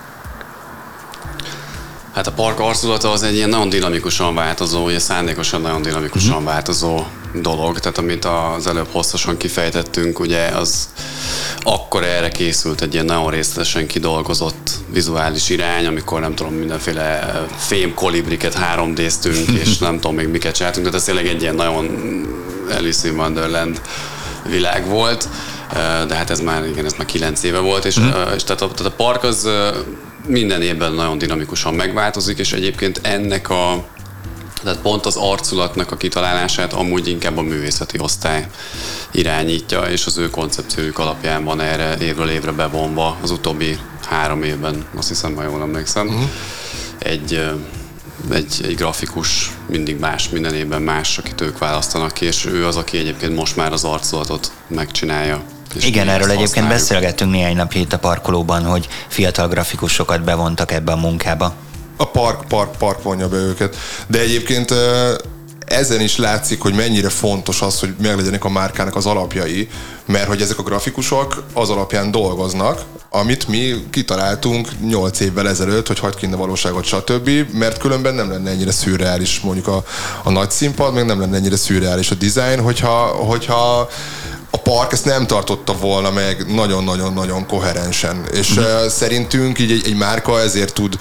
[2.14, 6.46] Hát a park arculata az egy ilyen nagyon dinamikusan változó, ugye szándékosan nagyon dinamikusan uh-huh.
[6.46, 10.90] változó dolog, tehát amit az előbb hosszasan kifejtettünk, ugye az
[11.60, 17.94] akkor erre készült egy ilyen nagyon részletesen kidolgozott vizuális irány, amikor nem tudom, mindenféle fém
[17.94, 19.00] kolibriket 3 d
[19.64, 21.88] és nem tudom még miket csináltunk, tehát ez tényleg egy ilyen nagyon
[22.78, 23.82] Alice in Wonderland
[24.50, 25.28] világ volt,
[26.08, 28.04] de hát ez már, igen, ez már kilenc éve volt, és, mm.
[28.36, 29.50] és tehát, a, tehát a park az
[30.28, 33.86] minden évben nagyon dinamikusan megváltozik, és egyébként ennek a
[34.64, 38.48] tehát pont az arculatnak a kitalálását amúgy inkább a művészeti osztály
[39.12, 44.86] irányítja, és az ő koncepciójuk alapján van erre évről évre bevonva az utóbbi három évben,
[44.96, 46.30] azt hiszem, ha jól emlékszem, uh-huh.
[47.00, 47.52] egy
[48.30, 52.76] egy, egy grafikus mindig más, minden évben más, akit ők választanak ki, és ő az,
[52.76, 55.42] aki egyébként most már az arculatot megcsinálja.
[55.80, 56.80] Igen, erről egyébként használjuk.
[56.80, 61.54] beszélgettünk néhány nap hét a parkolóban, hogy fiatal grafikusokat bevontak ebbe a munkába.
[62.02, 63.76] A park, park, park vonja be őket.
[64.08, 64.74] De egyébként
[65.66, 69.70] ezen is látszik, hogy mennyire fontos az, hogy meglegyenek a márkának az alapjai,
[70.06, 76.00] mert hogy ezek a grafikusok az alapján dolgoznak, amit mi kitaláltunk 8 évvel ezelőtt, hogy
[76.00, 79.84] hagyd ki a valóságot, stb., mert különben nem lenne ennyire szürreális mondjuk a,
[80.24, 83.90] a nagy színpad, meg nem lenne ennyire szürreális a design, hogyha, hogyha
[84.52, 88.26] a park ezt nem tartotta volna meg nagyon-nagyon-nagyon koherensen.
[88.34, 88.64] És mm.
[88.64, 90.98] uh, szerintünk így egy, egy márka ezért tud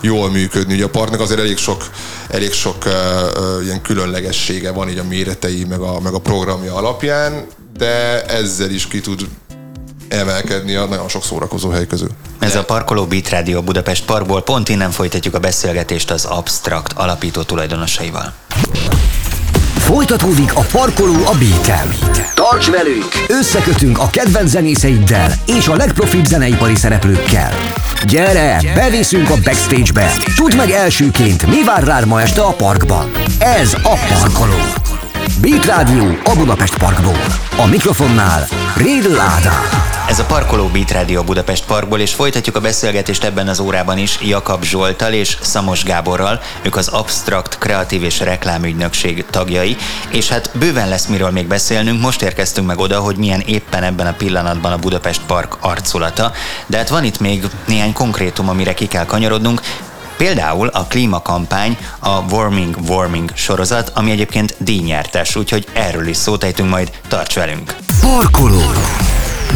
[0.00, 0.74] jól működni.
[0.74, 1.90] Ugye a parknak azért elég sok,
[2.28, 6.74] elég sok uh, uh, ilyen különlegessége van így a méretei, meg a, meg a programja
[6.74, 9.28] alapján, de ezzel is ki tud
[10.08, 12.08] emelkedni a nagyon sok szórakozó hely közül.
[12.38, 17.42] Ez a Parkoló Beat Radio Budapest Parkból, pont innen folytatjuk a beszélgetést az Abstract alapító
[17.42, 18.32] tulajdonosaival.
[19.92, 21.88] Folytatódik a parkoló a Beaten.
[22.34, 23.06] Tarts velünk!
[23.28, 27.52] Összekötünk a kedvenc zenészeiddel és a legprofibb zeneipari szereplőkkel.
[28.06, 30.12] Gyere, beviszünk a backstage-be!
[30.36, 33.10] Tudd meg elsőként, mi vár rád ma este a parkban.
[33.38, 34.81] Ez a Parkoló.
[35.42, 37.26] Beat Rádió a Budapest Parkból.
[37.56, 39.62] A mikrofonnál Rédl Ádám.
[40.08, 44.18] Ez a Parkoló Beat Radio Budapest Parkból, és folytatjuk a beszélgetést ebben az órában is
[44.20, 46.40] Jakab Zsoltal és Szamos Gáborral.
[46.62, 49.76] Ők az Abstract Kreatív és Reklámügynökség tagjai,
[50.10, 52.00] és hát bőven lesz miről még beszélnünk.
[52.00, 56.32] Most érkeztünk meg oda, hogy milyen éppen ebben a pillanatban a Budapest Park arculata,
[56.66, 59.60] de hát van itt még néhány konkrétum, amire ki kell kanyarodnunk.
[60.16, 66.70] Például a klímakampány, a Warming Warming sorozat, ami egyébként díjnyertes, úgyhogy erről is szót ejtünk
[66.70, 67.76] majd, tarts velünk!
[68.00, 68.62] Parkoló!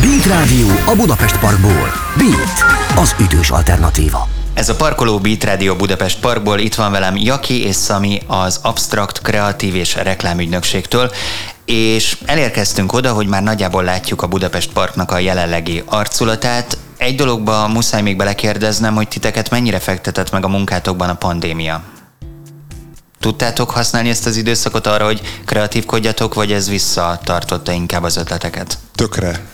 [0.00, 1.92] Beat Rádió a Budapest Parkból.
[2.16, 2.64] Beat,
[2.96, 4.28] az ütős alternatíva.
[4.54, 9.20] Ez a Parkoló Beat Radio Budapest Parkból, itt van velem Jaki és Szami az Abstract
[9.22, 11.10] Kreatív és Reklámügynökségtől,
[11.64, 16.78] és elérkeztünk oda, hogy már nagyjából látjuk a Budapest Parknak a jelenlegi arculatát.
[17.06, 21.82] Egy dologba muszáj még belekérdeznem, hogy titeket mennyire fektetett meg a munkátokban a pandémia?
[23.20, 28.78] Tudtátok használni ezt az időszakot arra, hogy kreatívkodjatok, vagy ez visszatartotta inkább az ötleteket?
[28.94, 29.46] Tökre.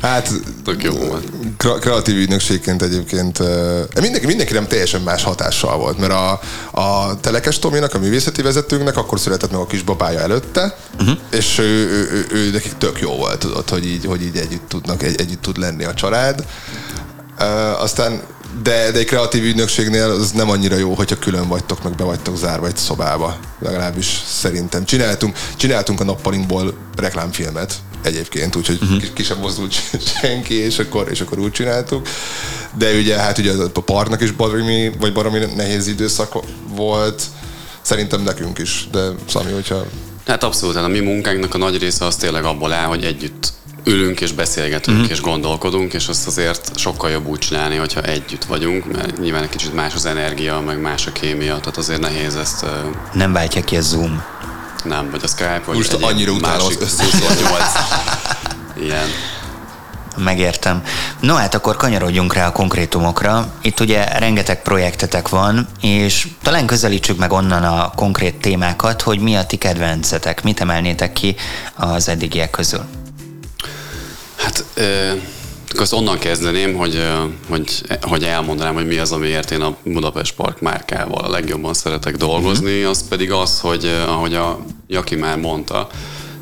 [0.00, 0.30] Hát,
[0.64, 1.24] Tök jó volt.
[1.80, 3.38] Kreatív ügynökségként egyébként
[4.00, 6.40] mindenki, mindenki nem teljesen más hatással volt, mert a,
[6.80, 11.18] a Telekes Tominak, a művészeti vezetőnknek akkor született meg a kisbabája előtte, uh-huh.
[11.30, 14.68] és ő, ő, ő, ő, nekik tök jó volt, tudod, hogy így, hogy így együtt
[14.68, 16.44] tudnak, egy, együtt tud lenni a család.
[17.40, 18.20] Uh, aztán
[18.62, 22.36] de, de egy kreatív ügynökségnél az nem annyira jó, hogyha külön vagytok, meg be vagytok
[22.36, 23.38] zárva egy szobába.
[23.58, 24.84] Legalábbis szerintem.
[24.84, 29.12] Csináltunk, csináltunk a nappalinkból reklámfilmet egyébként, úgyhogy uh-huh.
[29.12, 29.74] ki, sem mozdult
[30.20, 32.08] senki, és akkor, és akkor úgy csináltuk.
[32.78, 36.32] De ugye, hát ugye a parknak is baromi, vagy baromi nehéz időszak
[36.74, 37.22] volt,
[37.82, 39.86] szerintem nekünk is, de Szami, hogyha...
[40.26, 43.52] Hát abszolút, hát a mi munkánknak a nagy része az tényleg abból áll, hogy együtt
[43.88, 45.12] ülünk és beszélgetünk uh-huh.
[45.12, 49.48] és gondolkodunk, és azt azért sokkal jobb úgy csinálni, hogyha együtt vagyunk, mert nyilván egy
[49.48, 52.66] kicsit más az energia, meg más a kémia, tehát azért nehéz ezt...
[53.12, 54.22] Nem váltja ki a Zoom.
[54.84, 57.32] Nem, vagy a Skype, vagy Most annyira utálom az 28.
[58.82, 59.06] ilyen.
[60.16, 60.82] Megértem.
[61.20, 63.52] No hát akkor kanyarodjunk rá a konkrétumokra.
[63.62, 69.36] Itt ugye rengeteg projektetek van, és talán közelítsük meg onnan a konkrét témákat, hogy mi
[69.36, 71.36] a ti kedvencetek, mit emelnétek ki
[71.74, 72.97] az eddigiek közül.
[74.48, 74.64] Hát
[75.78, 77.02] azt onnan kezdeném, hogy,
[77.48, 82.16] hogy, hogy elmondanám, hogy mi az, amiért én a Budapest Park márkával a legjobban szeretek
[82.16, 82.90] dolgozni, uh-huh.
[82.90, 85.88] az pedig az, hogy ahogy a Jaki már mondta,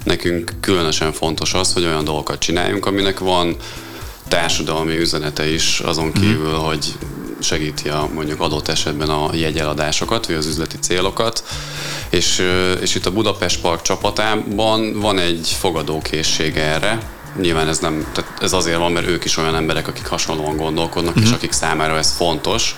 [0.05, 3.57] nekünk különösen fontos az, hogy olyan dolgokat csináljunk, aminek van
[4.29, 6.21] társadalmi üzenete is, azon mhm.
[6.21, 6.67] kívül, uh-huh.
[6.67, 6.95] hogy
[7.41, 11.45] segíti a mondjuk adott esetben a jegyeladásokat, vagy az üzleti célokat.
[12.11, 12.43] És,
[12.81, 18.53] és itt a Budapest Park csapatában van egy fogadókészség erre, Nyilván ez nem, tehát ez
[18.53, 21.23] azért van, mert ők is olyan emberek, akik hasonlóan gondolkodnak, uh-huh.
[21.23, 21.39] és mhm.
[21.39, 22.77] akik számára ez fontos,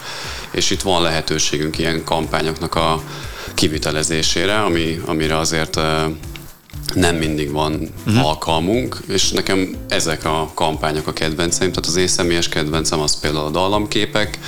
[0.50, 3.02] és itt van lehetőségünk ilyen kampányoknak a
[3.54, 5.80] kivitelezésére, ami, amire azért
[6.94, 8.26] nem mindig van uh-huh.
[8.26, 13.44] alkalmunk, és nekem ezek a kampányok a kedvenceim, tehát az én személyes kedvencem az például
[13.44, 14.38] a dallamképek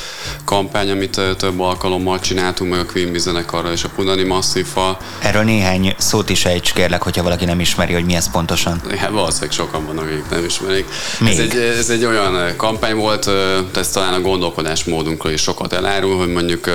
[0.45, 4.99] kampány, amit több alkalommal csináltunk, meg a Queen zenekarral és a Punani Massifa.
[5.23, 8.83] Erről néhány szót is ejts kérlek, hogyha valaki nem ismeri, hogy mi ez pontosan.
[8.91, 10.85] Ja, valószínűleg sokan vannak, akik nem ismerik.
[11.21, 11.33] Még?
[11.33, 13.31] Ez egy, ez egy olyan kampány volt,
[13.75, 16.71] ez talán a gondolkodásmódunkról is sokat elárul, hogy mondjuk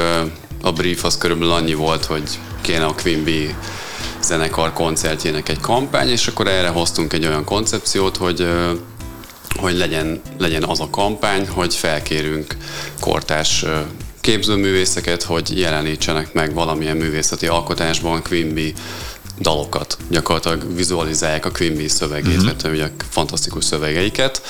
[0.62, 2.24] a brief az körülbelül annyi volt, hogy
[2.62, 3.56] kéne a Queen Bee
[4.26, 8.48] zenekar koncertjének egy kampány, és akkor erre hoztunk egy olyan koncepciót, hogy
[9.60, 12.56] hogy legyen, legyen az a kampány, hogy felkérünk
[13.00, 13.66] kortárs
[14.22, 18.74] képzőművészeket, hogy jelenítsenek meg valamilyen művészeti alkotásban Quimby
[19.40, 19.98] dalokat.
[20.10, 22.46] Gyakorlatilag vizualizálják a Quimby szövegét, mm-hmm.
[22.46, 24.42] mert ugye fantasztikus szövegeiket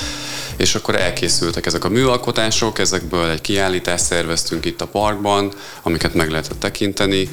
[0.58, 6.30] és akkor elkészültek ezek a műalkotások, ezekből egy kiállítást szerveztünk itt a parkban, amiket meg
[6.30, 7.30] lehetett tekinteni.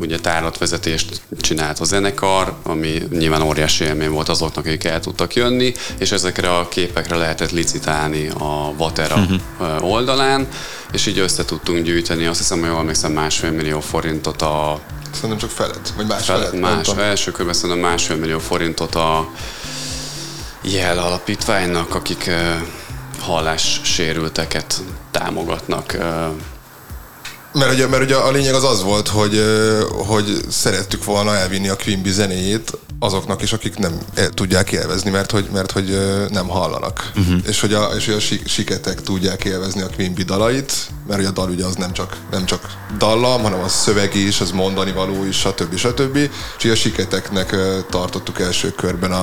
[0.00, 5.72] Ugye tárlatvezetést csinált a zenekar, ami nyilván óriási élmény volt azoknak, akik el tudtak jönni,
[5.98, 9.90] és ezekre a képekre lehetett licitálni a Vatera uh-huh.
[9.90, 10.48] oldalán,
[10.94, 14.80] és így össze tudtunk gyűjteni, azt hiszem, hogy jól emlékszem, másfél millió forintot a
[15.12, 16.48] Szerintem csak felett, vagy más felett.
[16.48, 19.30] felett más, első körben szerintem másfél millió forintot a
[20.62, 22.30] jel alapítványnak, akik
[23.20, 25.96] hallássérülteket támogatnak.
[27.54, 29.42] Mert ugye, mert ugye a lényeg az az volt, hogy,
[30.06, 35.48] hogy szerettük volna elvinni a Quimby zenéjét azoknak is, akik nem tudják élvezni, mert hogy,
[35.52, 37.10] mert hogy nem hallanak.
[37.16, 37.38] Uh-huh.
[37.46, 40.72] És hogy a, és hogy a siketek tudják élvezni a Quimby dalait,
[41.06, 42.66] mert hogy a dal ugye az nem csak, nem csak
[42.98, 45.76] dallam, hanem az szöveg is, az mondani való is, stb.
[45.76, 46.18] stb.
[46.58, 47.56] És a siketeknek
[47.90, 49.22] tartottuk első körben a,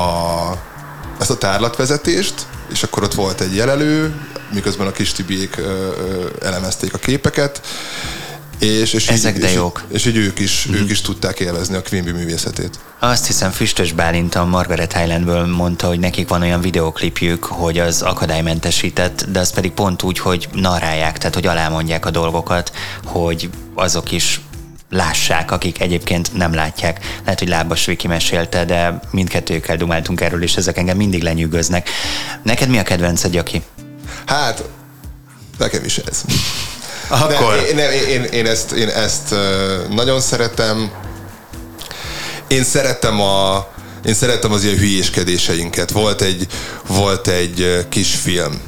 [0.00, 0.76] a
[1.20, 2.34] ezt a tárlatvezetést,
[2.72, 4.14] és akkor ott volt egy jelelő,
[4.52, 5.60] miközben a kis Tibiék
[6.42, 7.60] elemezték a képeket,
[8.58, 9.84] és, és Ezek így, de és, jók.
[9.88, 10.80] És így ők is, mm-hmm.
[10.80, 12.78] ők is tudták élvezni a Quimby művészetét.
[12.98, 18.02] Azt hiszem Füstös Bálint a Margaret Highlandből mondta, hogy nekik van olyan videoklipjük, hogy az
[18.02, 22.72] akadálymentesített, de az pedig pont úgy, hogy narrálják, tehát hogy alámondják a dolgokat,
[23.04, 24.40] hogy azok is
[24.90, 27.20] lássák, akik egyébként nem látják.
[27.24, 31.90] Lehet, hogy Lábas Viki mesélte, de mindkettőkkel dumáltunk erről, és ezek engem mindig lenyűgöznek.
[32.42, 33.62] Neked mi a kedvenced, Jaki?
[34.28, 34.64] Hát,
[35.58, 36.22] nekem is ez.
[37.08, 37.54] Akkor...
[37.54, 39.34] De én, én, én, én, ezt, én ezt
[39.90, 40.90] nagyon szeretem.
[42.46, 43.66] Én szeretem a,
[44.04, 45.90] én szeretem az ilyen hülyéskedéseinket.
[45.90, 46.46] Volt egy,
[46.86, 48.60] volt egy kis film,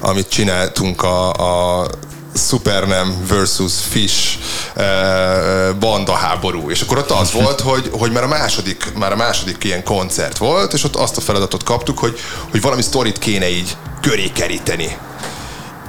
[0.00, 1.86] amit csináltunk a, a
[2.34, 4.38] Supernem versus Fish
[4.74, 6.70] eh, banda háború.
[6.70, 10.38] És akkor ott az volt, hogy, hogy már, a második, már a második ilyen koncert
[10.38, 12.18] volt, és ott azt a feladatot kaptuk, hogy,
[12.50, 14.96] hogy valami sztorit kéne így köré keríteni.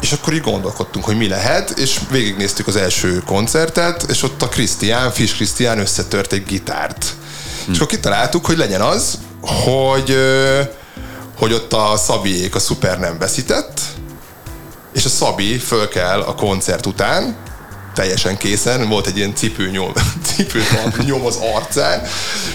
[0.01, 4.49] És akkor így gondolkodtunk, hogy mi lehet, és végignéztük az első koncertet, és ott a
[4.49, 7.05] Krisztián, Fish Krisztián összetört egy gitárt.
[7.65, 7.71] Hm.
[7.71, 10.15] És akkor kitaláltuk, hogy legyen az, hogy,
[11.37, 13.81] hogy ott a Szabiék a szuper nem veszített,
[14.93, 17.35] és a Szabi föl kell a koncert után,
[17.93, 19.93] teljesen készen, volt egy ilyen cipőnyom,
[20.35, 22.03] cipőt nyom az arcán,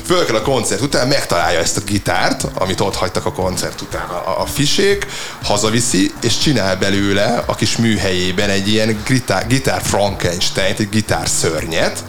[0.05, 4.09] föl kell a koncert után, megtalálja ezt a gitárt, amit ott hagytak a koncert után.
[4.09, 5.07] A, a fisék,
[5.43, 12.05] hazaviszi, és csinál belőle a kis műhelyében egy ilyen gitár, gitár Frankenstein, egy gitár szörnyet,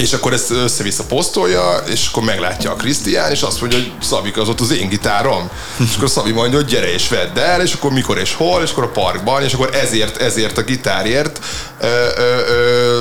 [0.00, 4.36] és akkor ezt össze-vissza posztolja, és akkor meglátja a Krisztián, és azt mondja, hogy Szabik,
[4.36, 5.50] az ott az én gitárom.
[5.78, 8.70] és akkor Szabi mondja, hogy gyere és vedd el, és akkor mikor és hol, és
[8.70, 11.38] akkor a parkban, és akkor ezért, ezért a gitárért
[11.80, 11.86] ö,
[12.16, 12.98] ö, ö,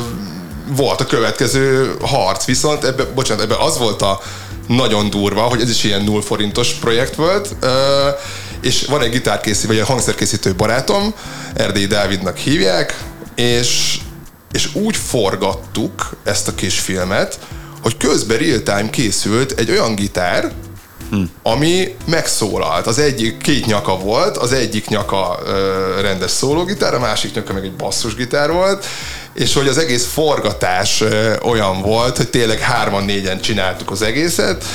[0.68, 2.46] volt a következő harc.
[2.46, 4.22] Viszont ebbe, bocsánat, ebbe az volt a
[4.68, 8.08] nagyon durva, hogy ez is ilyen null forintos projekt volt, ö,
[8.62, 11.14] és van egy gitárkészítő, vagy egy hangszerkészítő barátom,
[11.56, 12.98] Erdély Dávidnak hívják,
[13.36, 13.98] és
[14.52, 17.40] és úgy forgattuk ezt a kis filmet,
[17.82, 20.52] hogy közben real-time készült egy olyan gitár,
[21.10, 21.22] hm.
[21.44, 22.88] ami megszólalt.
[22.88, 27.64] Az egyik, két nyaka volt, az egyik nyaka ö, rendes szólógitár, a másik nyaka meg
[27.64, 28.86] egy basszusgitár volt,
[29.34, 34.66] és hogy az egész forgatás ö, olyan volt, hogy tényleg hárman-négyen csináltuk az egészet,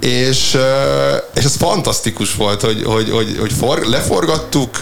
[0.00, 4.80] és, ö, és ez fantasztikus volt, hogy, hogy, hogy, hogy for, leforgattuk,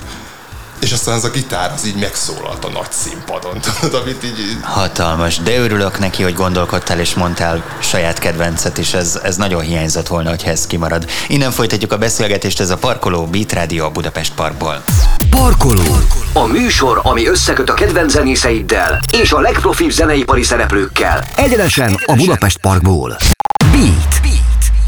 [0.81, 4.57] és aztán ez a gitár az így megszólalt a nagy színpadon, tudod, amit így...
[4.63, 10.09] Hatalmas, de örülök neki, hogy gondolkodtál és mondtál saját kedvencet, és ez, ez nagyon hiányzott
[10.09, 11.11] volna, hogy ez kimarad.
[11.29, 14.83] Innen folytatjuk a beszélgetést, ez a Parkoló Beat Radio a Budapest Parkból.
[15.31, 15.97] Parkoló.
[16.33, 21.25] A műsor, ami összeköt a kedvenc zenészeiddel és a legprofibb zeneipari szereplőkkel.
[21.37, 23.17] Egyenesen a Budapest Parkból.
[23.73, 24.21] Beat.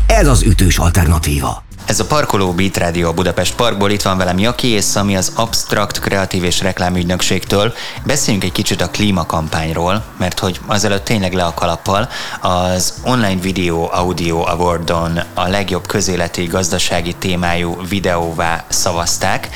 [0.06, 1.62] Ez az ütős alternatíva.
[1.84, 5.32] Ez a Parkoló Beat Radio a Budapest Parkból, itt van velem Jaki és Szami az
[5.34, 7.72] Abstract Kreatív és Reklámügynökségtől.
[8.04, 12.08] Beszéljünk egy kicsit a klímakampányról, mert hogy azelőtt tényleg le a kalappal.
[12.40, 19.48] Az Online Video Audio Awardon a legjobb közéleti gazdasági témájú videóvá szavazták,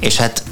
[0.00, 0.42] és hát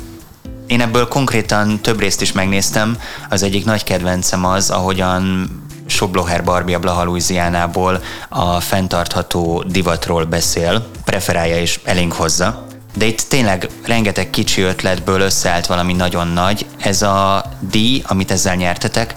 [0.67, 2.99] én ebből konkrétan több részt is megnéztem.
[3.29, 5.49] Az egyik nagy kedvencem az, ahogyan
[5.91, 12.67] Sobloher Barbie a Blaha Louisianából a fenntartható divatról beszél, preferálja és elénk hozza.
[12.95, 16.67] De itt tényleg rengeteg kicsi ötletből összeállt valami nagyon nagy.
[16.79, 19.15] Ez a díj, amit ezzel nyertetek,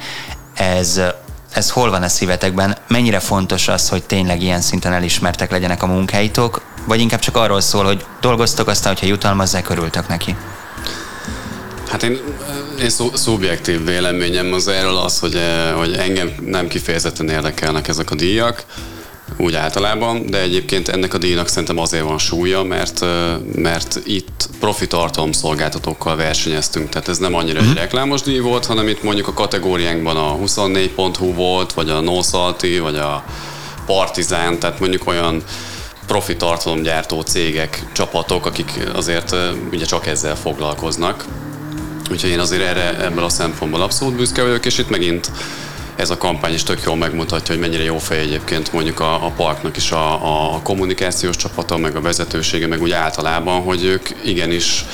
[0.55, 1.01] ez
[1.53, 2.77] ez hol van a szívetekben?
[2.87, 6.61] Mennyire fontos az, hogy tényleg ilyen szinten elismertek legyenek a munkáitok?
[6.85, 10.35] Vagy inkább csak arról szól, hogy dolgoztok, aztán, hogyha jutalmazzák, örültek neki?
[11.93, 12.19] Hát én,
[12.81, 18.15] én szubjektív véleményem az erről az, hogy, eh, hogy engem nem kifejezetten érdekelnek ezek a
[18.15, 18.65] díjak,
[19.37, 23.09] úgy általában, de egyébként ennek a díjnak szerintem azért van súlya, mert, eh,
[23.55, 27.63] mert itt profi tartalomszolgáltatókkal versenyeztünk, tehát ez nem annyira mm.
[27.63, 27.79] egy mhm.
[27.79, 32.95] reklámos díj volt, hanem itt mondjuk a kategóriánkban a 24.hu volt, vagy a NoSalty, vagy
[32.95, 33.23] a
[33.85, 35.43] Partizán, tehát mondjuk olyan
[36.07, 39.39] profi tartalomgyártó cégek, csapatok, akik azért eh,
[39.71, 41.25] ugye csak ezzel foglalkoznak.
[42.11, 45.31] Úgyhogy én azért erre ebből a szempontból abszolút büszke vagyok, és itt megint
[45.95, 49.31] ez a kampány is tök jól megmutatja, hogy mennyire jó fej egyébként mondjuk a, a
[49.35, 54.85] parknak is a, a kommunikációs csapata, meg a vezetősége, meg úgy általában, hogy ők igenis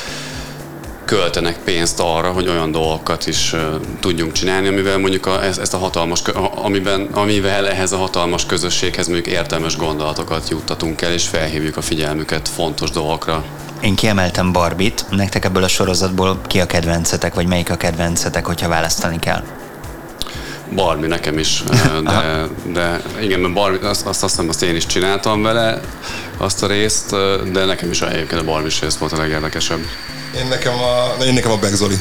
[1.09, 3.55] költenek pénzt arra, hogy olyan dolgokat is
[3.99, 6.21] tudjunk csinálni, amivel mondjuk a, ezt a hatalmas,
[6.55, 12.47] amiben, amivel ehhez a hatalmas közösséghez mondjuk értelmes gondolatokat juttatunk el, és felhívjuk a figyelmüket
[12.47, 13.43] fontos dolgokra.
[13.81, 18.67] Én kiemeltem Barbit, nektek ebből a sorozatból ki a kedvencetek, vagy melyik a kedvencetek, hogyha
[18.67, 19.43] választani kell?
[20.75, 21.63] Barbie nekem is,
[22.03, 25.81] de, de igen, mert Barbie, azt, azt, azt hiszem, azt én is csináltam vele,
[26.37, 27.09] azt a részt,
[27.51, 29.79] de nekem is egyébként a Barbie rész volt a legérdekesebb.
[30.37, 31.99] Én nekem a, én nekem a Begzoli.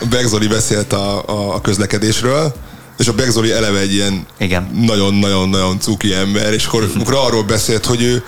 [0.00, 2.54] A Begzoli beszélt a, a, a közlekedésről,
[2.98, 4.26] és a Begzoli eleve egy ilyen
[4.72, 8.24] nagyon-nagyon-nagyon cuki ember, és akkor, akkor arról beszélt, hogy ő,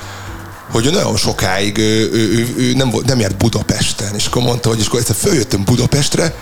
[0.73, 4.43] hogy ő nagyon sokáig ő, ő, ő, ő nem, volt, nem járt Budapesten, és akkor
[4.43, 6.35] mondta, hogy és akkor egyszer följöttem Budapestre,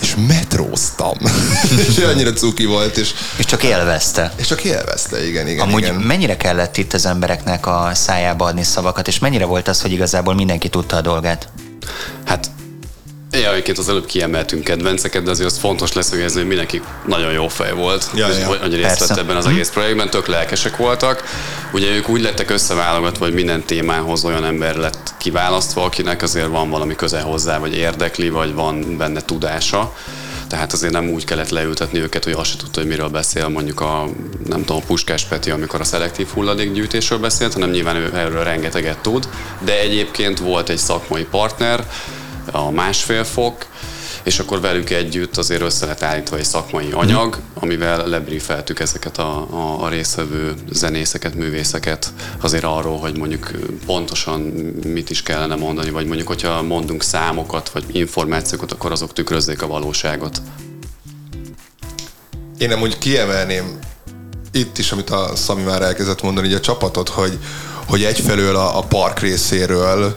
[0.00, 1.16] és metróztam.
[1.88, 2.96] és annyira cuki volt.
[2.96, 4.32] És, és csak élvezte.
[4.36, 5.66] És csak élvezte, igen, igen.
[5.66, 5.94] Amúgy igen.
[5.94, 10.34] mennyire kellett itt az embereknek a szájába adni szavakat, és mennyire volt az, hogy igazából
[10.34, 11.48] mindenki tudta a dolgát?
[12.24, 12.50] Hát
[13.30, 17.48] Ja, egyébként az előbb kiemeltünk kedvenceket, de azért az fontos leszögezni, hogy mindenki nagyon jó
[17.48, 18.46] fej volt, ja, ja.
[18.46, 19.54] hogy részt vett ebben az mhm.
[19.54, 21.24] egész projektben, tök lelkesek voltak.
[21.72, 26.70] Ugye ők úgy lettek összeválogatva, hogy minden témához olyan ember lett kiválasztva, akinek azért van
[26.70, 29.94] valami köze hozzá, vagy érdekli, vagy van benne tudása.
[30.48, 33.80] Tehát azért nem úgy kellett leültetni őket, hogy azt se tudta, hogy miről beszél mondjuk
[33.80, 34.08] a,
[34.46, 38.98] nem tudom, a Puskás Peti, amikor a szelektív hulladékgyűjtésről beszélt, hanem nyilván ő erről rengeteget
[38.98, 39.28] tud,
[39.64, 41.84] de egyébként volt egy szakmai partner,
[42.52, 43.66] a másfél fok,
[44.22, 49.46] és akkor velük együtt azért össze lett állítva egy szakmai anyag, amivel lebriefeltük ezeket a,
[49.50, 53.50] a, a részvevő zenészeket, művészeket azért arról, hogy mondjuk
[53.86, 54.40] pontosan
[54.84, 59.66] mit is kellene mondani, vagy mondjuk, hogyha mondunk számokat, vagy információkat, akkor azok tükrözzék a
[59.66, 60.42] valóságot.
[62.58, 63.78] Én nem úgy kiemelném
[64.52, 67.38] itt is, amit a Szami már elkezdett mondani, így a csapatot, hogy,
[67.86, 70.14] hogy egyfelől a, a park részéről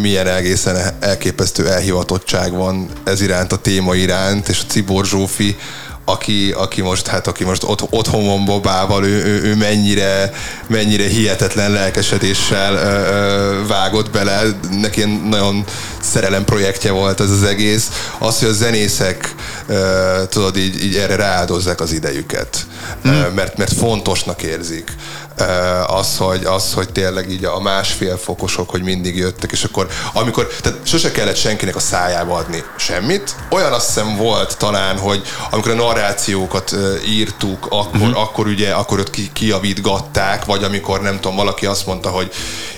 [0.00, 5.56] milyen egészen elképesztő elhivatottság van ez iránt, a téma iránt, és a Cibor Zsófi,
[6.04, 10.32] aki, aki most, hát aki most ott, otthon van Bobával, ő, ő, ő mennyire,
[10.66, 14.42] mennyire hihetetlen lelkesedéssel ö, ö, vágott bele,
[14.80, 15.64] neki nagyon
[16.00, 17.90] szerelem projektje volt ez az egész.
[18.18, 19.34] Az, hogy a zenészek
[19.66, 22.66] ö, tudod, így, így erre rááldozzák az idejüket,
[23.08, 23.10] mm.
[23.10, 24.92] ö, mert, mert fontosnak érzik
[25.86, 30.46] az, hogy, az, hogy tényleg így a másfél fokosok, hogy mindig jöttek, és akkor amikor,
[30.46, 33.34] tehát sose kellett senkinek a szájába adni semmit.
[33.50, 36.76] Olyan azt hiszem volt talán, hogy amikor a narrációkat
[37.06, 38.20] írtuk, akkor, uh-huh.
[38.20, 42.32] akkor ugye, akkor ott ki, kiavítgatták, vagy amikor nem tudom, valaki azt mondta, hogy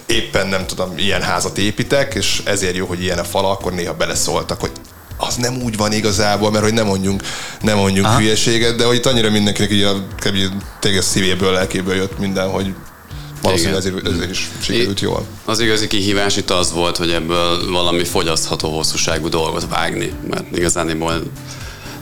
[0.06, 3.94] éppen nem tudom, ilyen házat építek, és ezért jó, hogy ilyen a fala, akkor néha
[3.94, 4.72] beleszóltak, hogy
[5.16, 7.22] az nem úgy van igazából, mert hogy nem mondjunk,
[7.60, 8.18] nem mondjunk Aha.
[8.18, 10.48] hülyeséget, de hogy itt annyira mindenkinek így a kevés
[10.80, 12.74] tényleg szívéből, lelkéből jött minden, hogy
[13.42, 15.26] valószínűleg ezért, ezért is sikerült jól.
[15.44, 21.22] Az igazi kihívás itt az volt, hogy ebből valami fogyasztható hosszúságú dolgot vágni, mert igazániból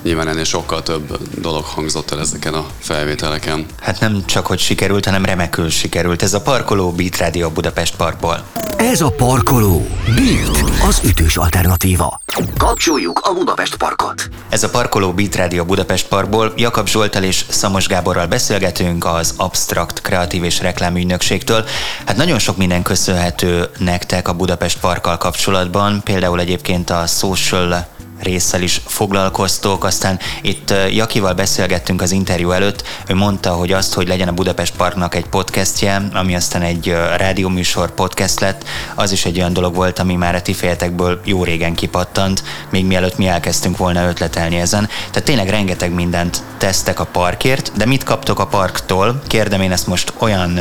[0.05, 3.67] nyilván ennél sokkal több dolog hangzott el ezeken a felvételeken.
[3.81, 6.23] Hát nem csak, hogy sikerült, hanem remekül sikerült.
[6.23, 8.45] Ez a Parkoló Beat Radio Budapest Parkból.
[8.77, 12.21] Ez a Parkoló Beat, az ütős alternatíva.
[12.59, 14.29] Kapcsoljuk a Budapest Parkot.
[14.49, 20.01] Ez a Parkoló Beat Radio Budapest Parkból Jakab Zsoltal és Szamos Gáborral beszélgetünk az Abstract
[20.01, 21.65] Kreatív és Reklámügynökségtől.
[22.07, 27.87] Hát nagyon sok minden köszönhető nektek a Budapest Parkkal kapcsolatban, például egyébként a social
[28.25, 34.09] résszel is foglalkoztok, aztán itt Jakival beszélgettünk az interjú előtt, ő mondta, hogy azt, hogy
[34.09, 38.65] legyen a Budapest Parknak egy podcastje, ami aztán egy rádióműsor podcast lett,
[38.95, 42.85] az is egy olyan dolog volt, ami már a ti fejetekből jó régen kipattant, még
[42.85, 44.89] mielőtt mi elkezdtünk volna ötletelni ezen.
[45.11, 49.23] Tehát tényleg rengeteg mindent tesztek a parkért, de mit kaptok a parktól?
[49.27, 50.61] Kérdem én ezt most olyan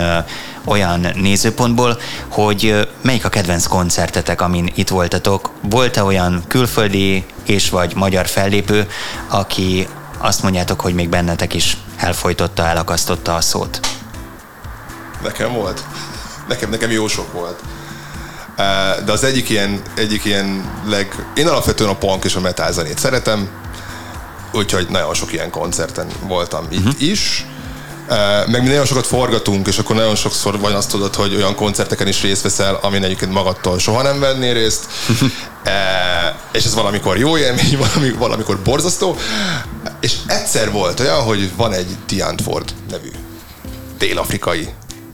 [0.66, 5.50] olyan nézőpontból, hogy melyik a kedvenc koncertetek, amin itt voltatok?
[5.62, 8.88] Volt-e olyan külföldi és vagy magyar fellépő,
[9.28, 9.88] aki
[10.18, 13.80] azt mondjátok, hogy még bennetek is elfolytotta, elakasztotta a szót?
[15.24, 15.84] Nekem volt.
[16.48, 17.60] Nekem, nekem jó sok volt.
[19.06, 21.26] De az egyik ilyen, egyik ilyen leg...
[21.36, 23.50] Én alapvetően a punk és a metal zenét szeretem,
[24.52, 26.80] úgyhogy nagyon sok ilyen koncerten voltam uh-huh.
[26.80, 27.12] itt mhm.
[27.12, 27.46] is
[28.48, 32.08] meg mi nagyon sokat forgatunk, és akkor nagyon sokszor van azt tudod, hogy olyan koncerteken
[32.08, 34.86] is részt veszel, amin egyébként magadtól soha nem vennél részt,
[36.52, 39.18] és ez valamikor jó élmény, valami, valamikor borzasztó,
[40.00, 43.10] és egyszer volt olyan, hogy van egy Tiant Ford nevű
[43.98, 44.68] dél-afrikai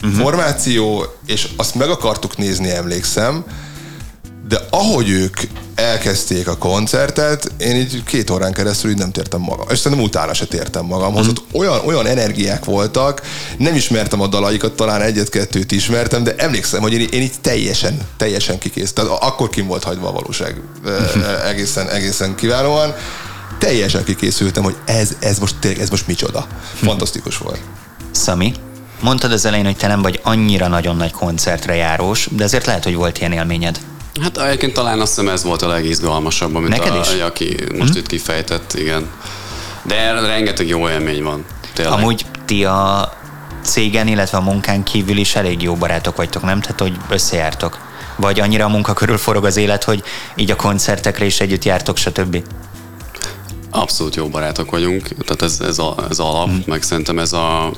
[0.03, 0.19] uh-huh.
[0.19, 3.43] formáció, és azt meg akartuk nézni, emlékszem,
[4.47, 5.37] de ahogy ők
[5.79, 9.67] elkezdték a koncertet, én így két órán keresztül így nem tértem magam.
[9.69, 11.25] És szerintem utána se tértem magamhoz.
[11.25, 11.29] Mm.
[11.29, 13.21] Ott olyan, olyan energiák voltak,
[13.57, 18.57] nem ismertem a dalaikat, talán egyet-kettőt ismertem, de emlékszem, hogy én, én így teljesen, teljesen
[18.57, 18.93] kikész.
[18.93, 20.61] Tehát akkor kim volt hagyva a valóság
[21.45, 22.95] egészen, egészen kiválóan.
[23.59, 26.47] Teljesen kikészültem, hogy ez, ez most tényleg, ez most micsoda.
[26.73, 27.59] Fantasztikus volt.
[28.15, 28.53] Sami,
[29.01, 32.83] mondtad az elején, hogy te nem vagy annyira nagyon nagy koncertre járós, de azért lehet,
[32.83, 33.79] hogy volt ilyen élményed.
[34.21, 37.21] Hát egyébként talán azt hiszem ez volt a legizgalmasabb, amit Neked a, is?
[37.21, 37.99] aki most hmm.
[37.99, 39.09] itt kifejtett, igen.
[39.83, 41.45] De rengeteg jó élmény van.
[41.73, 41.93] Tényleg.
[41.93, 43.13] Amúgy ti a
[43.61, 46.61] cégen, illetve a munkán kívül is elég jó barátok vagytok, nem?
[46.61, 47.77] Tehát, hogy összejártok.
[48.15, 50.03] Vagy annyira a munka körül forog az élet, hogy
[50.35, 52.43] így a koncertekre is együtt jártok, stb.
[53.71, 56.63] Abszolút jó barátok vagyunk, tehát ez, ez, a, ez alap, hmm.
[56.65, 57.71] meg szerintem ez a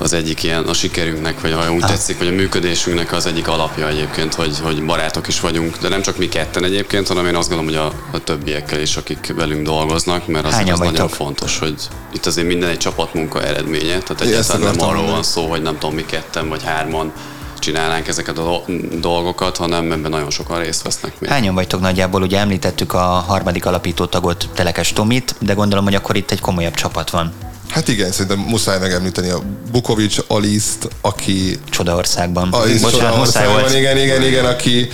[0.00, 3.88] az egyik ilyen a sikerünknek, vagy ha úgy tetszik, vagy a működésünknek az egyik alapja
[3.88, 7.48] egyébként, hogy, hogy barátok is vagyunk, de nem csak mi ketten egyébként, hanem én azt
[7.48, 11.74] gondolom, hogy a, a többiekkel is, akik velünk dolgoznak, mert az, az nagyon fontos, hogy
[12.12, 15.94] itt azért minden egy csapatmunka eredménye, tehát egyáltalán nem arról van szó, hogy nem tudom,
[15.94, 17.12] mi ketten vagy hárman
[17.58, 18.64] csinálnánk ezeket a
[19.00, 21.20] dolgokat, hanem ebben nagyon sokan részt vesznek.
[21.20, 21.30] Még.
[21.30, 22.22] Hányan vagytok nagyjából?
[22.22, 26.74] Ugye említettük a harmadik alapító tagot, Telekes Tomit, de gondolom, hogy akkor itt egy komolyabb
[26.74, 27.32] csapat van.
[27.70, 29.42] Hát igen, szerintem muszáj megemlíteni a
[29.72, 31.58] Bukovics Aliszt, aki...
[31.70, 32.48] Csodaországban.
[32.52, 34.88] Alice Bocsánat, Csodaországban, igen, igen, igen, aki,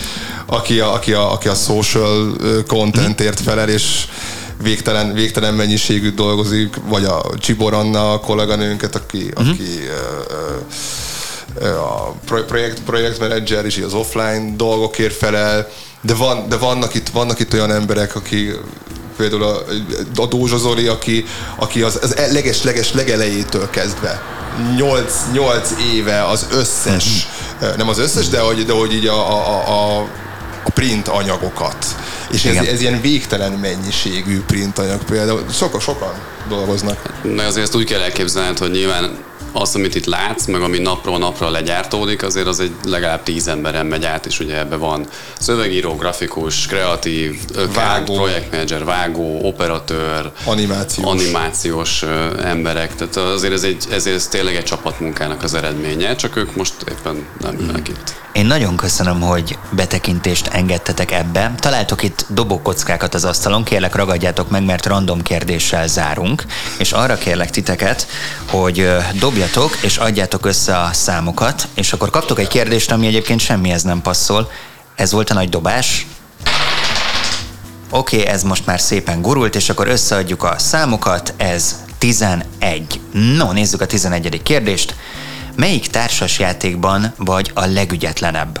[0.45, 2.35] aki, a, aki, a, aki a social
[2.67, 4.05] contentért felel, és
[4.61, 9.49] végtelen, végtelen mennyiségű dolgozik, vagy a Csibor Anna a kolléganőnket, aki, uh-huh.
[9.49, 9.89] aki
[11.63, 12.11] a
[12.47, 15.67] projekt, projektmenedzser és az offline dolgokért felel,
[16.01, 18.55] de, van, de vannak, itt, vannak itt olyan emberek, akik
[19.17, 19.63] például a,
[20.15, 24.21] a Dózsa Zoli, aki, aki az, az leges-leges legelejétől kezdve
[24.75, 27.27] 8, 8 éve az összes,
[27.63, 27.77] mm-hmm.
[27.77, 29.99] nem az összes, de hogy, de hogy így a, a, a,
[30.63, 31.85] a print anyagokat.
[32.31, 35.45] És ez, ez ilyen végtelen mennyiségű print anyag például.
[35.51, 36.13] Sokan, sokan
[36.49, 37.13] dolgoznak.
[37.35, 39.17] De azért ezt úgy kell elképzelni, hogy nyilván
[39.51, 43.85] azt, amit itt látsz, meg ami napról napra legyártódik, azért az egy legalább tíz emberen
[43.85, 45.07] megy át, és ugye ebbe van
[45.47, 47.39] Szövegíró, grafikus, kreatív,
[47.73, 48.15] vágó.
[48.15, 51.05] Projektmenedzser, vágó, operatőr, Animációs.
[51.05, 52.03] animációs
[52.43, 52.95] emberek.
[52.95, 57.25] Tehát azért ez, egy, ezért ez tényleg egy csapatmunkának az eredménye, csak ők most éppen
[57.39, 58.15] nem ülnek itt.
[58.31, 61.53] Én nagyon köszönöm, hogy betekintést engedtetek ebbe.
[61.57, 66.43] Találtok itt dobókockákat az asztalon, kérlek ragadjátok meg, mert random kérdéssel zárunk,
[66.77, 68.07] és arra kérlek titeket,
[68.49, 68.89] hogy
[69.19, 74.01] dobjatok és adjátok össze a számokat, és akkor kaptok egy kérdést, ami egyébként semmihez nem
[74.01, 74.51] passzol.
[74.97, 76.07] Ez volt a nagy dobás.
[77.89, 82.99] Oké, okay, ez most már szépen gurult, és akkor összeadjuk a számokat, ez 11.
[83.11, 84.41] No, nézzük a 11.
[84.43, 84.95] kérdést.
[85.55, 88.59] Melyik társasjátékban vagy a legügyetlenebb?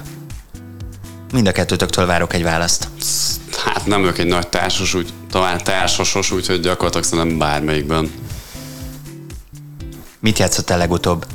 [1.31, 2.87] Mind a kettőtöktől várok egy választ.
[3.65, 8.11] Hát nem vagyok egy nagy társas, úgy, talán társasos, úgyhogy gyakorlatilag szerintem bármelyikben.
[10.19, 11.25] Mit játszottál legutóbb?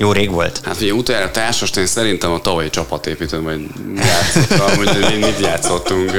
[0.00, 0.60] Jó rég volt?
[0.64, 3.60] Hát ugye utoljára társast én szerintem a tavalyi csapatépítőn majd
[3.96, 6.10] játszottam, hogy mi- mit játszottunk.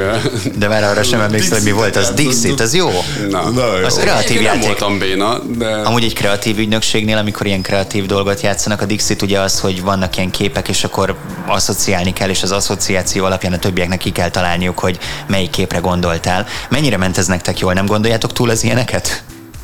[0.58, 2.10] De már arra sem emlékszem, hogy mi volt az.
[2.10, 2.90] Dixit, az jó.
[3.30, 3.86] Na, Na jó.
[3.86, 4.64] Az kreatív Én nem játék.
[4.66, 9.40] voltam béna, de Amúgy egy kreatív ügynökségnél, amikor ilyen kreatív dolgot játszanak, a Dixit ugye
[9.40, 11.16] az, hogy vannak ilyen képek, és akkor
[11.48, 16.48] asszociálni kell, és az asszociáció alapján a többieknek ki kell találniuk, hogy melyik képre gondoltál.
[16.70, 17.74] Mennyire ment ez nektek jól?
[17.74, 19.24] Nem gondoljátok túl az ilyeneket?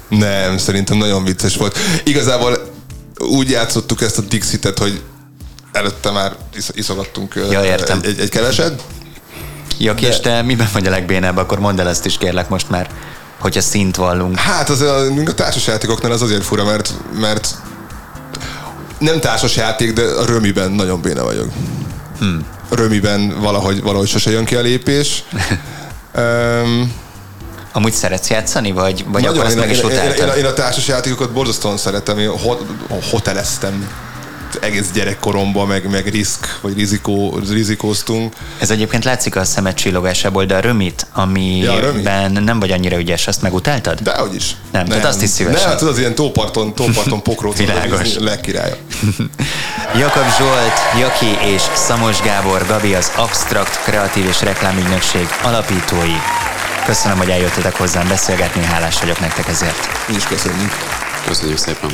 [0.09, 1.77] Nem, szerintem nagyon vicces volt.
[2.03, 2.75] Igazából
[3.17, 5.01] úgy játszottuk ezt a Dixitet, hogy
[5.71, 7.99] előtte már is- iszogattunk Ja, értem.
[8.03, 8.83] Egy, egy, egy keveset.
[9.79, 11.37] Jaki, és te miben vagy a legbénább?
[11.37, 12.89] Akkor mondd el ezt is kérlek most már,
[13.39, 14.37] hogyha szint vallunk.
[14.39, 17.55] Hát az a, a társasjátékoknál az azért fura, mert, mert
[18.99, 21.51] nem társasjáték, de a römiben nagyon béna vagyok.
[22.19, 22.45] Hmm.
[22.69, 25.23] Römiben valahogy, valahogy sose jön ki a lépés.
[26.15, 26.93] um,
[27.77, 30.53] Amúgy szeretsz játszani, vagy, vagy akkor ezt én, meg is én, én, én, én, a
[30.53, 32.65] társasjátékokat borzasztóan szeretem, én hot,
[33.09, 33.89] hoteleztem
[34.61, 38.33] egész gyerekkoromban, meg, meg risk, vagy rizikó, rizikóztunk.
[38.59, 42.01] Ez egyébként látszik a szemed csillogásából, de a römit, amiben römi?
[42.43, 43.99] nem vagy annyira ügyes, azt megutáltad?
[43.99, 44.55] Dehogy is.
[44.71, 45.59] Nem, tehát azt is szívesen.
[45.59, 48.17] Nem, hát az ilyen tóparton, tóparton pokrót Világos.
[48.17, 48.75] legkirálya.
[49.99, 56.15] Jakab Zsolt, Jaki és Szamos Gábor Gabi az Abstract Kreatív és Reklámügynökség alapítói.
[56.87, 60.07] Köszönöm, hogy eljöttetek hozzám beszélgetni, hálás vagyok nektek ezért.
[60.07, 60.71] Mi is köszönjük.
[61.25, 61.89] köszönjük szépen.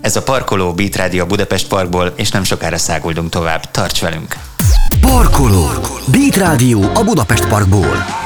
[0.00, 3.70] Ez a Parkoló Beat Radio a Budapest Parkból, és nem sokára száguldunk tovább.
[3.70, 4.36] Tarts velünk!
[5.00, 5.70] Parkoló.
[6.06, 8.21] Beat Rádió a Budapest Parkból.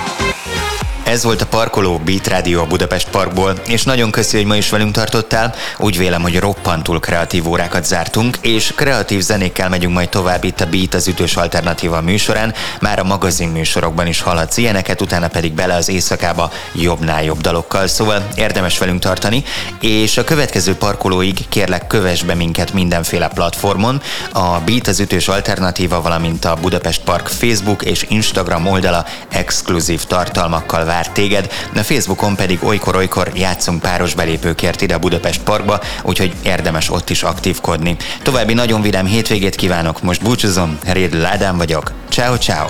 [1.06, 4.70] Ez volt a Parkoló Beat Radio a Budapest Parkból, és nagyon köszi, hogy ma is
[4.70, 5.54] velünk tartottál.
[5.78, 10.66] Úgy vélem, hogy roppantul kreatív órákat zártunk, és kreatív zenékkel megyünk majd tovább itt a
[10.66, 12.54] Beat az ütős alternatíva műsorán.
[12.80, 17.86] Már a magazin műsorokban is hallhatsz ilyeneket, utána pedig bele az éjszakába jobbnál jobb dalokkal,
[17.86, 19.44] szóval érdemes velünk tartani.
[19.80, 24.02] És a következő parkolóig kérlek kövess be minket mindenféle platformon.
[24.32, 30.84] A Beat az ütős alternatíva, valamint a Budapest Park Facebook és Instagram oldala exkluzív tartalmakkal
[30.84, 31.52] vár téged.
[31.74, 37.22] A Facebookon pedig olykor-olykor játszunk páros belépőkért ide a Budapest Parkba, úgyhogy érdemes ott is
[37.22, 37.96] aktívkodni.
[38.22, 41.92] További nagyon vidám hétvégét kívánok, most búcsúzom, Rédl Ádám vagyok.
[42.08, 42.68] Ciao, ciao!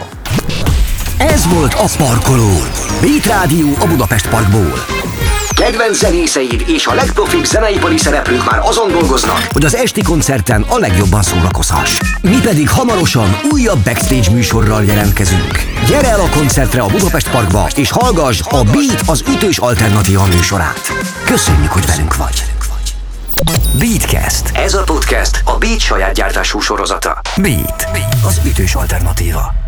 [1.18, 2.50] Ez volt a Parkoló.
[3.00, 4.84] Beat Rádió a Budapest Parkból.
[5.56, 10.78] Kedvenc zenészeid és a legprofibb zeneipari szereplők már azon dolgoznak, hogy az esti koncerten a
[10.78, 11.98] legjobban szórakozhass.
[12.22, 15.64] Mi pedig hamarosan újabb backstage műsorral jelentkezünk.
[15.86, 20.92] Gyere el a koncertre a Budapest Parkba, és hallgass a Beat az ütős alternatíva műsorát.
[21.24, 22.44] Köszönjük, hogy velünk vagy.
[23.78, 24.50] Beatcast.
[24.52, 27.20] Ez a podcast a Beat saját gyártású sorozata.
[27.36, 27.88] Beat,
[28.26, 29.65] az ütős alternatíva.